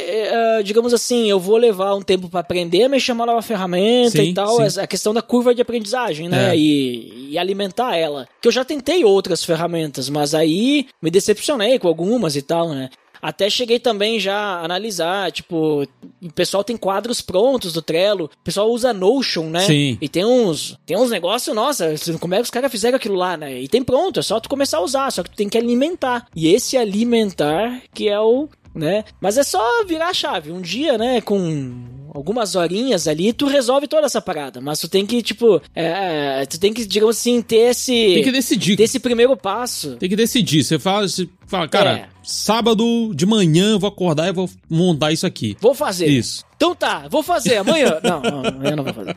[0.59, 4.18] uh, digamos assim, eu vou levar um tempo para aprender a mexer uma nova ferramenta
[4.18, 4.81] sim, e tal, sim.
[4.81, 6.51] a questão da curva de aprendizagem, né?
[6.51, 6.59] É.
[6.59, 8.27] E, e, alimentar ela.
[8.43, 12.91] Que eu já tentei outras ferramentas, mas aí me decepcionei com algumas e tal, né?
[13.21, 15.87] Até cheguei também já a analisar, tipo,
[16.23, 19.61] o pessoal tem quadros prontos do Trello, o pessoal usa Notion, né?
[19.61, 19.99] Sim.
[20.01, 23.37] E tem uns, tem uns negócios, nossa, como é que os caras fizeram aquilo lá,
[23.37, 23.61] né?
[23.61, 26.27] E tem pronto, é só tu começar a usar, só que tu tem que alimentar.
[26.35, 29.05] E esse alimentar que é o né?
[29.21, 30.53] Mas é só virar a chave.
[30.53, 34.61] Um dia, né, com algumas horinhas ali, tu resolve toda essa parada.
[34.61, 37.93] Mas tu tem que, tipo, é, tu tem que, digamos assim, ter esse.
[37.93, 38.77] Tem que decidir.
[38.77, 39.97] Ter esse primeiro passo.
[39.97, 40.64] Tem que decidir.
[40.64, 42.09] Você fala, você fala cara, é.
[42.23, 45.57] sábado de manhã eu vou acordar e vou montar isso aqui.
[45.61, 46.07] Vou fazer.
[46.07, 46.45] Isso.
[46.57, 48.01] Então tá, vou fazer amanhã.
[48.05, 49.16] não, não, amanhã não vou fazer.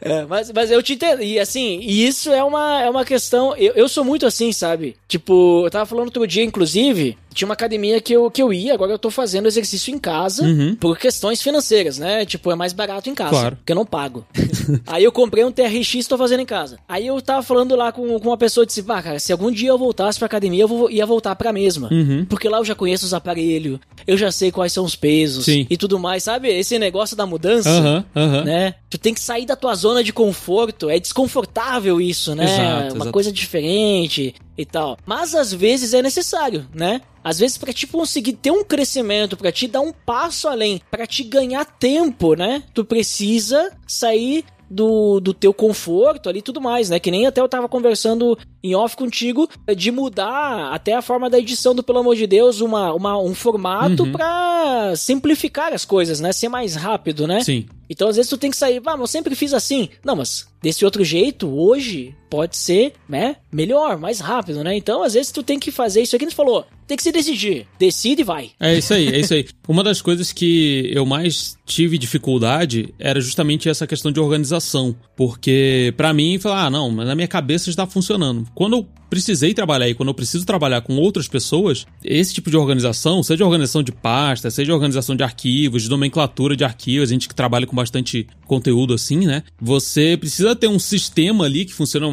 [0.01, 1.23] é, mas, mas eu te entendo.
[1.23, 3.55] E assim, isso é uma, é uma questão.
[3.57, 4.97] Eu, eu sou muito assim, sabe?
[5.09, 8.75] Tipo, eu tava falando outro dia, inclusive, tinha uma academia que eu, que eu ia,
[8.75, 10.75] agora eu tô fazendo exercício em casa uhum.
[10.75, 12.25] por questões financeiras, né?
[12.25, 13.31] Tipo, é mais barato em casa.
[13.31, 13.57] Claro.
[13.57, 14.27] Porque eu não pago.
[14.87, 16.79] Aí eu comprei um TRX e tô fazendo em casa.
[16.89, 19.51] Aí eu tava falando lá com, com uma pessoa e disse, ah, cara, se algum
[19.51, 21.89] dia eu voltasse pra academia, eu vou, ia voltar pra mesma.
[21.91, 22.25] Uhum.
[22.29, 25.67] Porque lá eu já conheço os aparelhos, eu já sei quais são os pesos Sim.
[25.69, 26.49] e tudo mais, sabe?
[26.49, 28.45] Esse negócio da mudança, uhum.
[28.45, 28.75] né?
[28.89, 30.91] Tu tem que sair da tua zona de conforto.
[30.91, 32.45] É desconfortável isso, né?
[32.45, 33.13] Exato, uma exato.
[33.13, 34.35] coisa diferente.
[34.57, 34.99] E tal.
[35.07, 37.01] Mas às vezes é necessário, né?
[37.23, 41.07] Às vezes para te conseguir ter um crescimento, para te dar um passo além, para
[41.07, 42.63] te ganhar tempo, né?
[42.73, 47.01] Tu precisa sair do, do teu conforto ali tudo mais, né?
[47.01, 51.39] Que nem até eu tava conversando em off contigo de mudar até a forma da
[51.39, 54.13] edição do Pelo Amor de Deus, uma, uma um formato uhum.
[54.13, 56.33] para simplificar as coisas, né?
[56.33, 57.43] Ser mais rápido, né?
[57.43, 57.67] Sim.
[57.89, 59.89] Então às vezes tu tem que sair, ah, mas eu sempre fiz assim.
[60.05, 64.77] Não, mas desse outro jeito, hoje, pode ser, né, melhor, mais rápido, né?
[64.77, 67.13] Então às vezes tu tem que fazer isso aqui, a gente falou, tem que se
[67.13, 67.67] decidir.
[67.79, 68.51] Decide e vai.
[68.59, 69.47] É isso aí, é isso aí.
[69.69, 74.95] Uma das coisas que eu mais tive dificuldade era justamente essa questão de organização.
[75.17, 78.47] Porque para mim, falar, ah, não, mas na minha cabeça está funcionando.
[78.55, 82.57] Quando eu precisei trabalhar e quando eu preciso trabalhar com outras pessoas, esse tipo de
[82.57, 87.29] organização, seja organização de pasta, seja organização de arquivos, de nomenclatura de arquivos, a gente
[87.29, 89.43] que trabalha com bastante conteúdo assim, né?
[89.61, 92.07] Você precisa ter um sistema ali que funciona.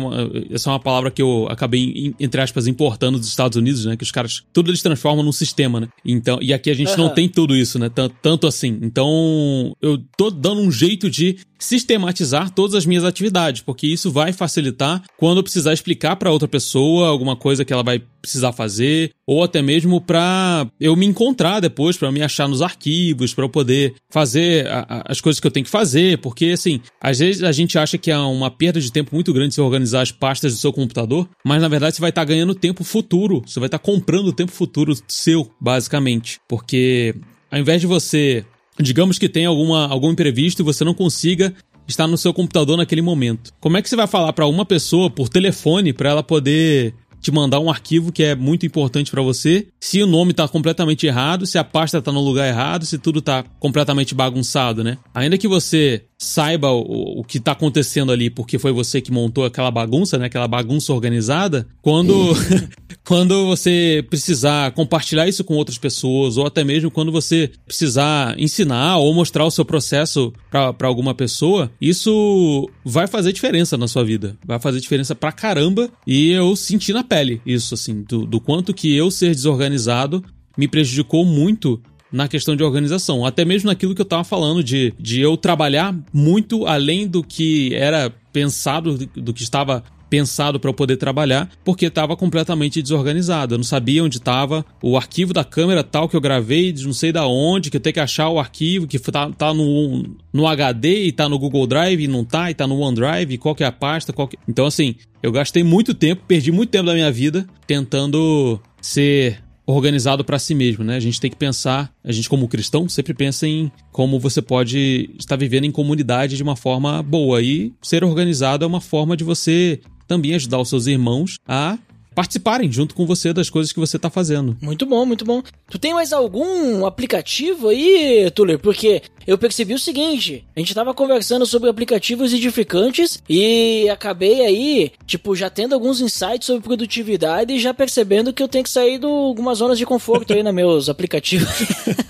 [0.49, 3.95] Essa é uma palavra que eu acabei, entre aspas, importando dos Estados Unidos, né?
[3.95, 5.87] Que os caras, tudo eles transformam num sistema, né?
[6.03, 6.97] Então, e aqui a gente uhum.
[6.97, 7.89] não tem tudo isso, né?
[7.89, 8.79] Tanto, tanto assim.
[8.81, 14.31] Então, eu tô dando um jeito de sistematizar todas as minhas atividades, porque isso vai
[14.31, 19.11] facilitar quando eu precisar explicar para outra pessoa alguma coisa que ela vai precisar fazer,
[19.25, 23.49] ou até mesmo para eu me encontrar depois, para me achar nos arquivos, para eu
[23.49, 27.43] poder fazer a, a, as coisas que eu tenho que fazer, porque assim, às vezes
[27.43, 30.53] a gente acha que é uma perda de tempo muito grande se organizar as pastas
[30.53, 33.67] do seu computador, mas na verdade você vai estar tá ganhando tempo futuro, você vai
[33.67, 37.15] estar tá comprando tempo futuro seu, basicamente, porque
[37.49, 38.45] ao invés de você
[38.79, 41.53] digamos que tem alguma, algum imprevisto e você não consiga
[41.87, 43.53] estar no seu computador naquele momento.
[43.59, 47.31] Como é que você vai falar para uma pessoa por telefone para ela poder te
[47.31, 51.45] mandar um arquivo que é muito importante para você, se o nome tá completamente errado,
[51.45, 54.97] se a pasta tá no lugar errado, se tudo tá completamente bagunçado, né?
[55.13, 59.45] Ainda que você saiba o, o que tá acontecendo ali porque foi você que montou
[59.45, 60.25] aquela bagunça, né?
[60.25, 61.67] Aquela bagunça organizada.
[61.81, 62.33] Quando,
[63.05, 68.97] quando você precisar compartilhar isso com outras pessoas, ou até mesmo quando você precisar ensinar
[68.97, 74.35] ou mostrar o seu processo para alguma pessoa, isso vai fazer diferença na sua vida.
[74.45, 75.89] Vai fazer diferença pra caramba.
[76.05, 80.23] E eu senti na pele isso, assim, do, do quanto que eu ser desorganizado
[80.57, 81.79] me prejudicou muito
[82.11, 83.25] na questão de organização.
[83.25, 87.73] Até mesmo naquilo que eu tava falando, de, de eu trabalhar muito além do que
[87.75, 93.53] era pensado, do que estava pensado para eu poder trabalhar, porque estava completamente desorganizado.
[93.53, 97.11] Eu não sabia onde estava o arquivo da câmera tal que eu gravei, não sei
[97.11, 101.05] da onde, que eu tenho que achar o arquivo que tá, tá no, no HD
[101.05, 103.67] e tá no Google Drive e não tá, e tá no OneDrive, qual que é
[103.67, 104.37] a pasta, qual que...
[104.47, 110.23] Então assim, eu gastei muito tempo, perdi muito tempo da minha vida tentando ser organizado
[110.23, 110.95] para si mesmo, né?
[110.95, 115.09] A gente tem que pensar, a gente como cristão sempre pensa em como você pode
[115.19, 119.25] estar vivendo em comunidade de uma forma boa e ser organizado é uma forma de
[119.25, 121.77] você também ajudar os seus irmãos a
[122.15, 124.57] participarem junto com você das coisas que você está fazendo.
[124.59, 125.43] Muito bom, muito bom.
[125.69, 128.57] Tu tem mais algum aplicativo aí, Tuller?
[128.57, 134.91] Porque eu percebi o seguinte: a gente tava conversando sobre aplicativos edificantes e acabei aí,
[135.05, 138.97] tipo, já tendo alguns insights sobre produtividade e já percebendo que eu tenho que sair
[138.97, 141.49] de algumas zonas de conforto aí nos meus aplicativos.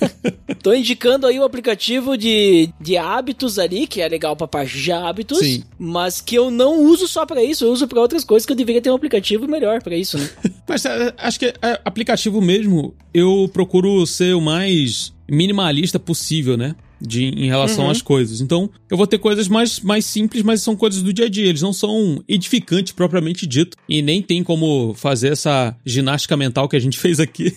[0.61, 4.91] Tô indicando aí o aplicativo de, de hábitos ali, que é legal pra parte de
[4.91, 5.63] hábitos, Sim.
[5.79, 8.57] mas que eu não uso só para isso, eu uso para outras coisas que eu
[8.57, 10.29] deveria ter um aplicativo melhor para isso, né?
[10.67, 16.75] Mas é, acho que é, aplicativo mesmo, eu procuro ser o mais minimalista possível, né?
[16.99, 17.91] De, em relação uhum.
[17.91, 18.41] às coisas.
[18.41, 21.45] Então, eu vou ter coisas mais, mais simples, mas são coisas do dia a dia.
[21.45, 23.77] Eles não são edificantes propriamente dito.
[23.87, 27.55] E nem tem como fazer essa ginástica mental que a gente fez aqui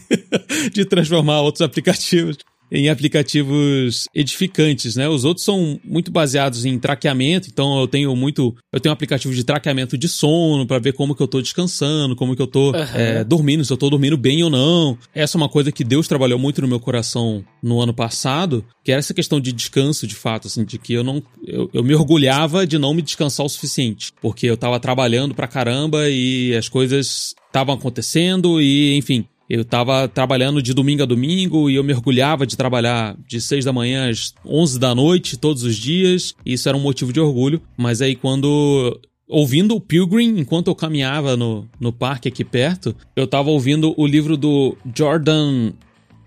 [0.73, 2.37] de transformar outros aplicativos
[2.71, 5.09] em aplicativos edificantes, né?
[5.09, 9.35] Os outros são muito baseados em traqueamento, então eu tenho muito, eu tenho um aplicativo
[9.35, 12.71] de traqueamento de sono para ver como que eu tô descansando, como que eu tô
[12.71, 12.83] uhum.
[12.95, 14.97] é, dormindo, se eu tô dormindo bem ou não.
[15.15, 18.93] Essa é uma coisa que Deus trabalhou muito no meu coração no ano passado, que
[18.93, 21.95] era essa questão de descanso, de fato, assim, de que eu não, eu, eu me
[21.95, 26.69] orgulhava de não me descansar o suficiente, porque eu tava trabalhando pra caramba e as
[26.69, 32.47] coisas estavam acontecendo e, enfim, eu estava trabalhando de domingo a domingo e eu mergulhava
[32.47, 36.37] de trabalhar de 6 da manhã às 11 da noite todos os dias.
[36.47, 37.61] Isso era um motivo de orgulho.
[37.77, 43.25] Mas aí quando ouvindo o Pilgrim enquanto eu caminhava no, no parque aqui perto, eu
[43.25, 45.73] estava ouvindo o livro do Jordan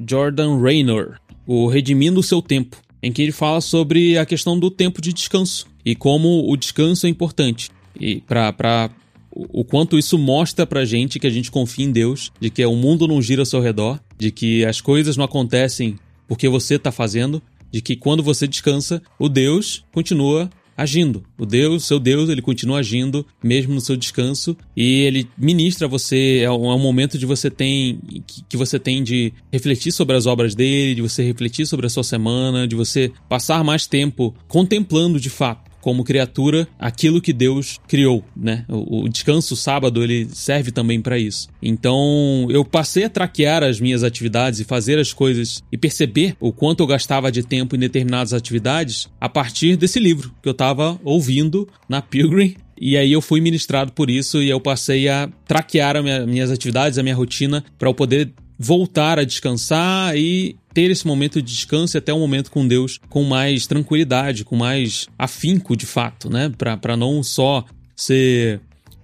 [0.06, 1.18] Jordan Raynor,
[1.48, 5.14] o Redimindo o seu tempo, em que ele fala sobre a questão do tempo de
[5.14, 8.90] descanso e como o descanso é importante e para
[9.36, 12.76] o quanto isso mostra pra gente que a gente confia em Deus, de que o
[12.76, 16.92] mundo não gira ao seu redor, de que as coisas não acontecem porque você tá
[16.92, 21.24] fazendo, de que quando você descansa, o Deus continua agindo.
[21.38, 26.40] O Deus, seu Deus, ele continua agindo mesmo no seu descanso e ele ministra você.
[26.44, 30.16] É um, é um momento de você tem que, que você tem de refletir sobre
[30.16, 34.34] as obras dele, de você refletir sobre a sua semana, de você passar mais tempo
[34.48, 38.64] contemplando de fato como criatura aquilo que Deus criou, né?
[38.70, 41.50] O, o descanso o sábado ele serve também para isso.
[41.62, 46.54] Então eu passei a traquear as minhas atividades e fazer as coisas e perceber o
[46.54, 50.98] quanto eu gastava de tempo em determinadas atividades a partir desse livro que eu estava
[51.04, 55.98] ouvindo na Pilgrim e aí eu fui ministrado por isso e eu passei a traquear
[55.98, 60.90] as minha, minhas atividades, a minha rotina, para eu poder voltar a descansar e ter
[60.90, 65.08] esse momento de descanso e até um momento com Deus com mais tranquilidade, com mais
[65.18, 66.52] afinco de fato, né?
[66.82, 67.66] Para não só
[67.96, 68.60] ser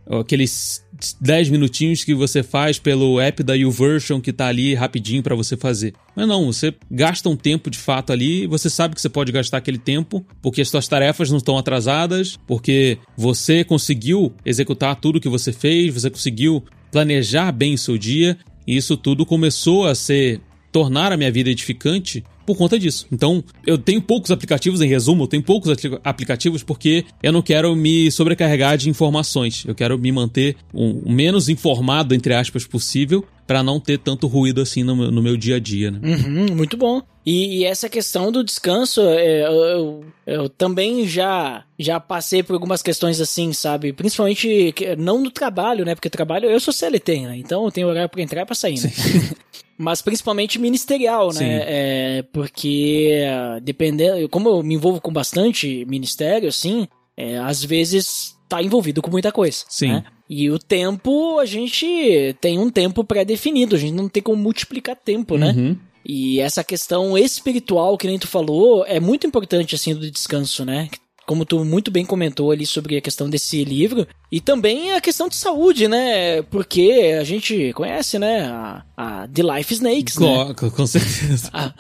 [0.10, 0.84] aqueles
[1.22, 5.56] 10 minutinhos que você faz pelo app da YouVersion que tá ali rapidinho para você
[5.56, 5.94] fazer.
[6.16, 9.58] Mas não, você gasta um tempo de fato ali, você sabe que você pode gastar
[9.58, 15.30] aquele tempo porque as suas tarefas não estão atrasadas, porque você conseguiu executar tudo que
[15.30, 20.42] você fez, você conseguiu planejar bem o seu dia, e isso tudo começou a ser
[20.72, 23.06] tornar a minha vida edificante por conta disso.
[23.12, 25.72] Então, eu tenho poucos aplicativos, em resumo, eu tenho poucos
[26.04, 29.64] aplicativos porque eu não quero me sobrecarregar de informações.
[29.68, 34.62] Eu quero me manter o menos informado, entre aspas, possível, para não ter tanto ruído
[34.62, 35.92] assim no meu, no meu dia a dia.
[35.92, 36.00] Né?
[36.04, 37.04] Uhum, muito bom.
[37.26, 42.54] E, e, essa questão do descanso, é, eu, eu, eu, também já já passei por
[42.54, 43.94] algumas questões assim, sabe?
[43.94, 45.94] Principalmente não no trabalho, né?
[45.94, 47.38] Porque trabalho eu sou CLT, né?
[47.38, 48.92] Então eu tenho horário para entrar e para sair, né?
[49.80, 51.64] mas principalmente ministerial, né?
[51.66, 53.22] É, porque
[53.64, 59.10] dependendo, como eu me envolvo com bastante ministério, assim, é, às vezes tá envolvido com
[59.10, 59.64] muita coisa.
[59.70, 59.94] Sim.
[59.94, 60.04] Né?
[60.30, 64.98] E o tempo, a gente tem um tempo pré-definido, a gente não tem como multiplicar
[64.98, 65.54] tempo, né?
[65.58, 65.78] Uhum.
[66.06, 70.90] E essa questão espiritual que nem tu falou é muito importante, assim, do descanso, né?
[71.30, 75.30] Como tu muito bem comentou ali sobre a questão desse livro, e também a questão
[75.30, 76.42] de saúde, né?
[76.42, 78.48] Porque a gente conhece, né?
[78.48, 80.56] A, a The Life Snakes, com, né?
[80.56, 81.52] Com certeza.
[81.54, 81.72] A,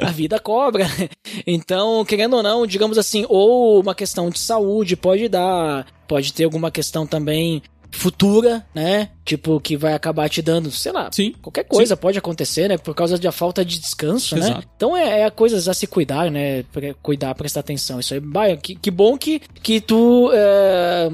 [0.00, 0.86] a vida cobra.
[1.46, 6.44] Então, querendo ou não, digamos assim, ou uma questão de saúde pode dar, pode ter
[6.44, 9.10] alguma questão também futura, né?
[9.24, 11.34] Tipo, que vai acabar te dando, sei lá, Sim.
[11.42, 12.00] qualquer coisa Sim.
[12.00, 12.78] pode acontecer, né?
[12.78, 14.46] Por causa da falta de descanso, né?
[14.46, 14.60] Exato.
[14.60, 14.64] né?
[14.76, 16.64] Então é, é coisas a se cuidar, né?
[17.02, 18.00] Cuidar, prestar atenção.
[18.00, 21.08] Isso aí, bah, que, que bom que, que tu, é,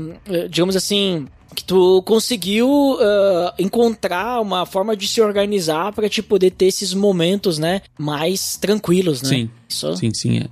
[0.49, 6.51] digamos assim, que tu conseguiu uh, encontrar uma forma de se organizar para te poder
[6.51, 9.29] ter esses momentos, né, mais tranquilos, né?
[9.29, 9.51] Sim.
[9.97, 10.49] Sim, sim, é.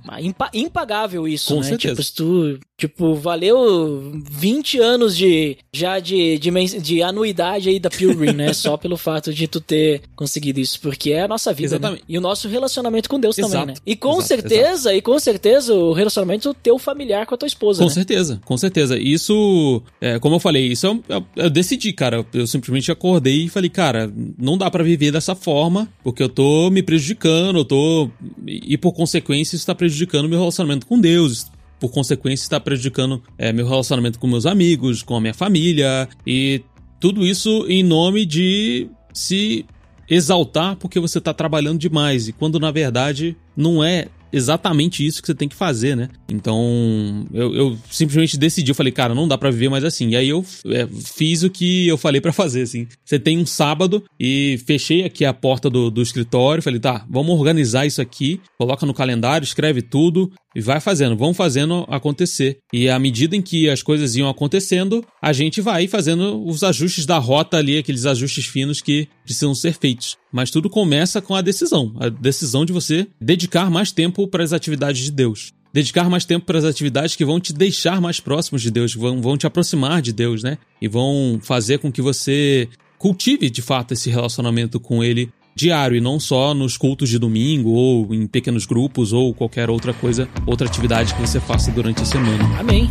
[0.53, 1.67] impagável isso, Com né?
[1.67, 1.93] Certeza.
[1.95, 7.89] Tipo, se tu, tipo, valeu 20 anos de já de, de, de anuidade aí da
[7.89, 8.53] Pilgrim, né?
[8.61, 11.91] Só pelo fato de tu ter conseguido isso, porque é a nossa vida, né?
[11.91, 11.99] Né?
[12.07, 13.53] E o nosso relacionamento com Deus exato.
[13.53, 13.73] também, né?
[13.85, 14.95] E com exato, certeza, exato.
[14.95, 17.93] e com certeza o relacionamento teu familiar com a tua esposa, Com né?
[17.93, 18.97] certeza, com certeza.
[18.97, 22.25] Isso, é, como eu falei, isso eu, eu, eu decidi, cara.
[22.33, 26.69] Eu simplesmente acordei e falei, cara, não dá para viver dessa forma, porque eu tô
[26.69, 28.09] me prejudicando, eu tô
[28.45, 29.10] e por consequência,
[29.53, 31.51] isso está prejudicando meu relacionamento com Deus.
[31.79, 36.07] Por consequência, está prejudicando é, meu relacionamento com meus amigos, com a minha família.
[36.25, 36.61] E
[36.99, 39.65] tudo isso em nome de se
[40.09, 42.27] exaltar porque você está trabalhando demais.
[42.27, 46.09] E quando na verdade não é exatamente isso que você tem que fazer, né?
[46.29, 50.09] Então, eu, eu simplesmente decidi, eu falei, cara, não dá para viver mais assim.
[50.09, 52.87] E aí eu é, fiz o que eu falei para fazer, assim.
[53.03, 57.37] Você tem um sábado e fechei aqui a porta do, do escritório, falei, tá, vamos
[57.37, 62.59] organizar isso aqui, coloca no calendário, escreve tudo, e vai fazendo, vão fazendo acontecer.
[62.73, 67.05] E à medida em que as coisas iam acontecendo, a gente vai fazendo os ajustes
[67.05, 70.17] da rota ali, aqueles ajustes finos que precisam ser feitos.
[70.31, 74.53] Mas tudo começa com a decisão, a decisão de você dedicar mais tempo para as
[74.53, 75.51] atividades de Deus.
[75.73, 79.21] Dedicar mais tempo para as atividades que vão te deixar mais próximos de Deus, vão,
[79.21, 80.57] vão te aproximar de Deus, né?
[80.81, 85.31] E vão fazer com que você cultive de fato esse relacionamento com Ele
[85.61, 89.93] diário e não só nos cultos de domingo ou em pequenos grupos ou qualquer outra
[89.93, 92.43] coisa, outra atividade que você faça durante a semana.
[92.59, 92.89] Amém.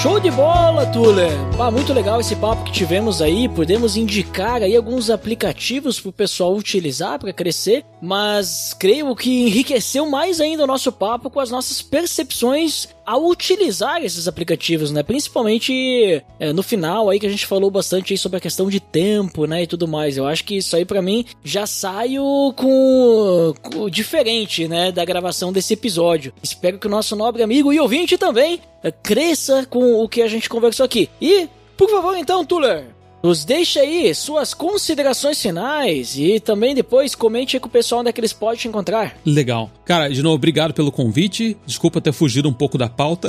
[0.00, 1.32] Show de bola, Tuller!
[1.58, 3.48] Ah, muito legal esse papo que tivemos aí.
[3.48, 10.08] Podemos indicar aí alguns aplicativos para o pessoal utilizar para crescer, mas creio que enriqueceu
[10.08, 15.02] mais ainda o nosso papo com as nossas percepções ao utilizar esses aplicativos, né?
[15.02, 18.80] Principalmente é, no final aí que a gente falou bastante aí sobre a questão de
[18.80, 19.62] tempo, né?
[19.62, 20.16] E tudo mais.
[20.16, 24.90] Eu acho que isso aí para mim já saio com, com, diferente, né?
[24.90, 26.32] Da gravação desse episódio.
[26.42, 30.28] Espero que o nosso nobre amigo e ouvinte também é, cresça com o que a
[30.28, 31.08] gente conversou aqui.
[31.20, 32.95] E, por favor, então, Tuller,
[33.26, 38.10] Nos deixe aí suas considerações finais e também depois comente aí com o pessoal onde
[38.10, 39.16] é que eles podem te encontrar.
[39.26, 39.68] Legal.
[39.84, 41.56] Cara, de novo, obrigado pelo convite.
[41.66, 43.28] Desculpa ter fugido um pouco da pauta.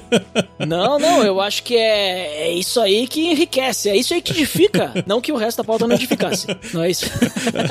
[0.68, 4.32] não, não, eu acho que é, é isso aí que enriquece, é isso aí que
[4.32, 4.92] edifica.
[5.08, 6.46] não que o resto da pauta não edificasse.
[6.74, 7.06] Não é isso.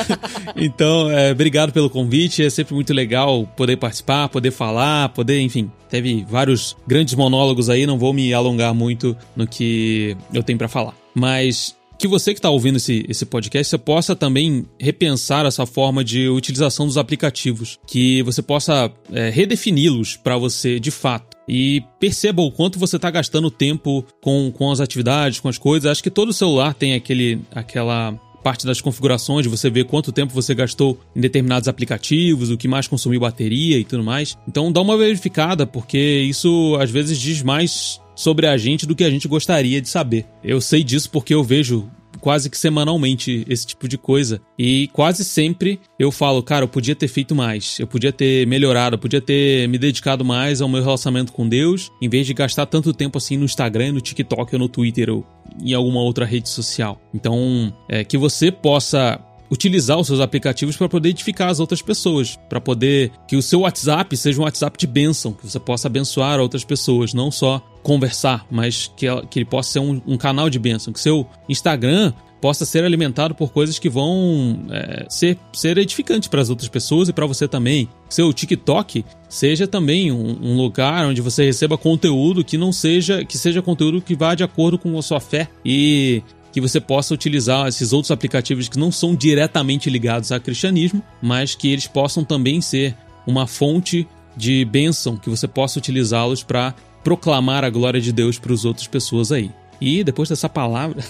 [0.57, 2.43] então, é, obrigado pelo convite.
[2.43, 7.85] É sempre muito legal poder participar, poder falar, poder, enfim, teve vários grandes monólogos aí,
[7.85, 10.95] não vou me alongar muito no que eu tenho para falar.
[11.19, 16.01] Mas que você que está ouvindo esse, esse podcast, você possa também repensar essa forma
[16.01, 21.37] de utilização dos aplicativos, que você possa é, redefini-los para você de fato.
[21.45, 25.91] E perceba o quanto você está gastando tempo com, com as atividades, com as coisas.
[25.91, 30.55] Acho que todo celular tem aquele, aquela parte das configurações, você ver quanto tempo você
[30.55, 34.37] gastou em determinados aplicativos, o que mais consumiu bateria e tudo mais.
[34.47, 39.05] Então dá uma verificada, porque isso às vezes diz mais sobre a gente do que
[39.05, 40.25] a gente gostaria de saber.
[40.43, 41.89] Eu sei disso porque eu vejo
[42.19, 44.41] quase que semanalmente esse tipo de coisa.
[44.57, 48.95] E quase sempre eu falo, cara, eu podia ter feito mais, eu podia ter melhorado,
[48.95, 52.65] eu podia ter me dedicado mais ao meu relacionamento com Deus, em vez de gastar
[52.65, 55.25] tanto tempo assim no Instagram, no TikTok ou no Twitter ou
[55.63, 57.01] em alguma outra rede social.
[57.13, 59.17] Então, é, que você possa
[59.51, 63.61] utilizar os seus aplicativos para poder edificar as outras pessoas, para poder que o seu
[63.61, 68.45] WhatsApp seja um WhatsApp de bênção, que você possa abençoar outras pessoas, não só conversar,
[68.51, 72.65] mas que, que ele possa ser um, um canal de bênção, que seu Instagram possa
[72.65, 77.13] ser alimentado por coisas que vão é, ser, ser edificantes para as outras pessoas e
[77.13, 77.89] para você também.
[78.09, 83.37] Seu TikTok seja também um, um, lugar onde você receba conteúdo que não seja que
[83.37, 86.23] seja conteúdo que vá de acordo com a sua fé e
[86.59, 91.55] que você possa utilizar esses outros aplicativos que não são diretamente ligados ao cristianismo, mas
[91.55, 92.95] que eles possam também ser
[93.25, 98.53] uma fonte de bênção, que você possa utilizá-los para proclamar a glória de Deus para
[98.53, 99.51] as outras pessoas aí.
[99.79, 101.01] E depois dessa palavra,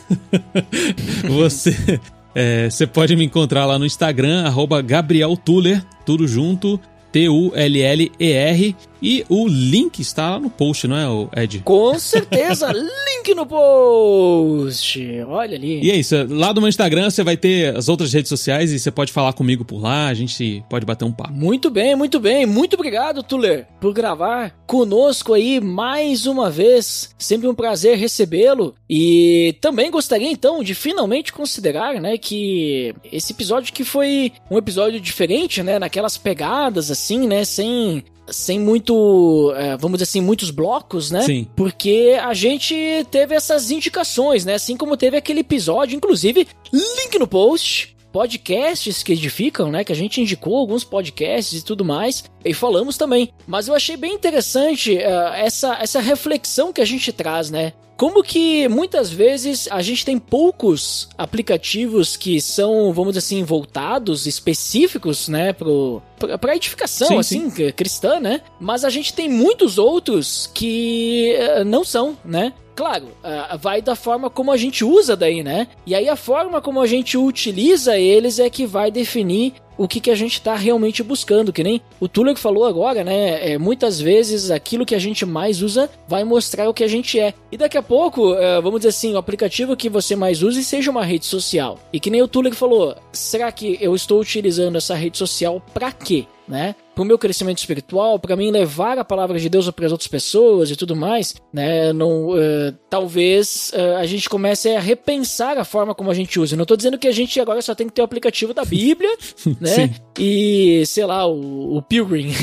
[1.27, 1.99] você,
[2.35, 6.79] é, você pode me encontrar lá no Instagram, arroba Gabriel Tuller, tudo junto,
[7.11, 8.75] T-U-L-L-E-R.
[9.01, 11.59] E o link está lá no post, não é, Ed?
[11.59, 14.99] Com certeza, link no post.
[15.27, 15.81] Olha ali.
[15.81, 18.79] E é isso, lá do meu Instagram você vai ter as outras redes sociais e
[18.79, 21.33] você pode falar comigo por lá, a gente pode bater um papo.
[21.33, 22.45] Muito bem, muito bem.
[22.45, 27.13] Muito obrigado, Tuller, por gravar conosco aí mais uma vez.
[27.17, 28.75] Sempre um prazer recebê-lo.
[28.89, 34.99] E também gostaria então de finalmente considerar, né, que esse episódio que foi um episódio
[34.99, 41.11] diferente, né, naquelas pegadas assim, né, sem sem muito, é, vamos dizer assim, muitos blocos,
[41.11, 41.21] né?
[41.21, 41.47] Sim.
[41.55, 42.75] Porque a gente
[43.11, 44.55] teve essas indicações, né?
[44.55, 49.83] Assim como teve aquele episódio, inclusive, link no post, podcasts que edificam, né?
[49.83, 52.23] Que a gente indicou alguns podcasts e tudo mais.
[52.43, 53.29] E falamos também.
[53.47, 57.73] Mas eu achei bem interessante uh, essa, essa reflexão que a gente traz, né?
[57.99, 64.25] Como que muitas vezes a gente tem poucos aplicativos que são, vamos dizer assim, voltados,
[64.25, 66.01] específicos, né, pro,
[66.39, 67.71] pra edificação, sim, assim, sim.
[67.73, 68.39] cristã, né?
[68.57, 72.53] Mas a gente tem muitos outros que uh, não são, né?
[72.79, 75.67] Claro, uh, vai da forma como a gente usa daí, né?
[75.85, 79.99] E aí a forma como a gente utiliza eles é que vai definir o que,
[79.99, 83.51] que a gente está realmente buscando, que nem o Tuller falou agora, né?
[83.51, 87.19] É, muitas vezes aquilo que a gente mais usa vai mostrar o que a gente
[87.19, 87.33] é.
[87.51, 90.89] E daqui a pouco, é, vamos dizer assim, o aplicativo que você mais use seja
[90.89, 91.77] uma rede social.
[91.91, 95.91] E que nem o Tuller falou, será que eu estou utilizando essa rede social para
[95.91, 96.25] quê?
[96.47, 96.75] Né?
[96.99, 100.69] Pro meu crescimento espiritual, para mim levar a palavra de Deus para as outras pessoas
[100.69, 101.93] e tudo mais, né?
[101.93, 106.57] Não, uh, talvez uh, a gente comece a repensar a forma como a gente usa.
[106.57, 109.11] não tô dizendo que a gente agora só tem que ter o aplicativo da Bíblia,
[109.61, 109.69] né?
[109.69, 109.91] Sim.
[110.19, 112.33] E, sei lá, o, o Pilgrim.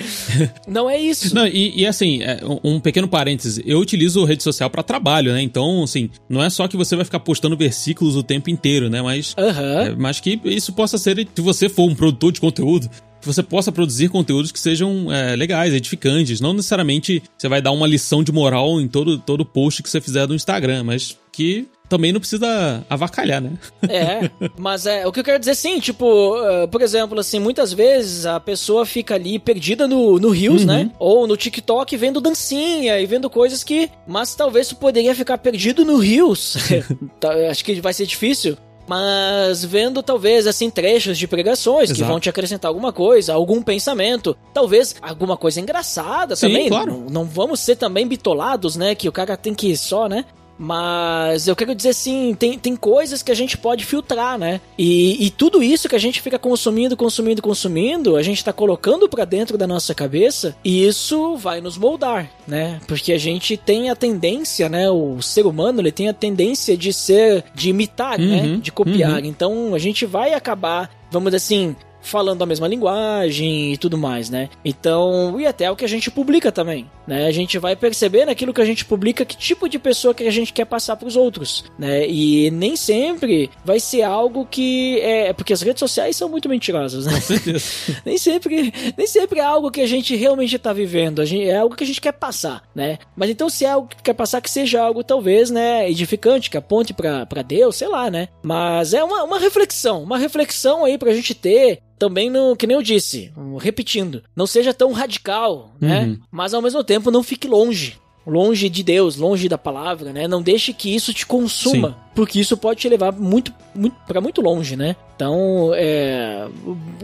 [0.68, 1.34] não é isso.
[1.34, 5.40] Não, e, e assim, é, um pequeno parêntese, eu utilizo rede social para trabalho, né?
[5.40, 9.00] Então, assim, não é só que você vai ficar postando versículos o tempo inteiro, né?
[9.00, 9.80] Mas, uhum.
[9.80, 12.90] é, mas que isso possa ser, se você for um produtor de conteúdo,
[13.24, 16.40] que você possa produzir conteúdos que sejam é, legais, edificantes.
[16.40, 20.00] Não necessariamente você vai dar uma lição de moral em todo, todo post que você
[20.00, 23.52] fizer do Instagram, mas que também não precisa avacalhar, né?
[23.88, 27.72] É, mas é o que eu quero dizer sim, tipo, uh, por exemplo, assim, muitas
[27.72, 30.66] vezes a pessoa fica ali perdida no, no Reels, uhum.
[30.66, 30.90] né?
[30.98, 33.90] Ou no TikTok vendo dancinha e vendo coisas que.
[34.06, 36.56] Mas talvez tu poderia ficar perdido no Reels.
[37.20, 38.56] Tá, acho que vai ser difícil
[38.86, 42.00] mas vendo talvez assim trechos de pregações Exato.
[42.00, 46.68] que vão te acrescentar alguma coisa, algum pensamento, talvez alguma coisa engraçada Sim, também.
[46.68, 46.92] Claro.
[46.92, 48.94] Não, não, vamos ser também bitolados, né?
[48.94, 50.24] Que o cara tem que só, né?
[50.58, 54.60] Mas eu quero dizer assim, tem, tem coisas que a gente pode filtrar, né?
[54.78, 59.08] E, e tudo isso que a gente fica consumindo, consumindo, consumindo, a gente tá colocando
[59.08, 62.80] para dentro da nossa cabeça e isso vai nos moldar, né?
[62.86, 64.90] Porque a gente tem a tendência, né?
[64.90, 68.42] O ser humano, ele tem a tendência de ser, de imitar, né?
[68.42, 69.20] Uhum, De copiar.
[69.20, 69.26] uhum.
[69.26, 74.28] Então a gente vai acabar, vamos dizer assim, falando a mesma linguagem e tudo mais,
[74.28, 74.48] né?
[74.64, 77.26] Então, e até o que a gente publica também, né?
[77.26, 80.30] A gente vai perceber naquilo que a gente publica que tipo de pessoa que a
[80.30, 82.08] gente quer passar para os outros, né?
[82.08, 87.06] E nem sempre vai ser algo que é porque as redes sociais são muito mentirosas,
[87.06, 87.12] né?
[88.04, 91.56] nem sempre, nem sempre é algo que a gente realmente tá vivendo, a gente, é
[91.56, 92.98] algo que a gente quer passar, né?
[93.16, 96.56] Mas então se é algo que quer passar que seja algo talvez, né, edificante, que
[96.56, 98.28] aponte para Deus, sei lá, né?
[98.42, 102.76] Mas é uma, uma reflexão, uma reflexão aí pra gente ter também no, que nem
[102.76, 106.02] eu disse, repetindo, não seja tão radical, né?
[106.02, 106.18] Uhum.
[106.30, 107.98] Mas ao mesmo tempo não fique longe.
[108.26, 110.26] Longe de Deus, longe da palavra, né?
[110.26, 111.94] Não deixe que isso te consuma, Sim.
[112.14, 114.96] porque isso pode te levar muito, muito para muito longe, né?
[115.14, 116.48] Então, é,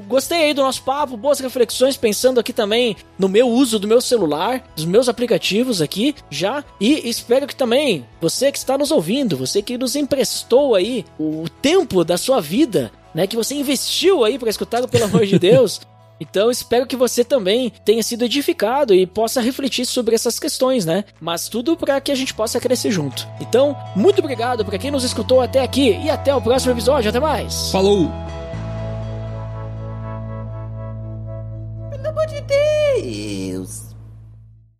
[0.08, 4.00] gostei aí do nosso papo, boas reflexões, pensando aqui também no meu uso do meu
[4.00, 9.36] celular, dos meus aplicativos aqui já, e espero que também você que está nos ouvindo,
[9.36, 14.38] você que nos emprestou aí o tempo da sua vida, né, que você investiu aí
[14.38, 15.80] para escutar o pelo amor de Deus.
[16.20, 21.04] Então espero que você também tenha sido edificado e possa refletir sobre essas questões, né?
[21.18, 23.26] Mas tudo para que a gente possa crescer junto.
[23.40, 27.08] Então, muito obrigado para quem nos escutou até aqui e até o próximo episódio.
[27.08, 27.70] Até mais!
[27.70, 28.10] Falou!
[31.90, 33.89] Pelo amor de Deus!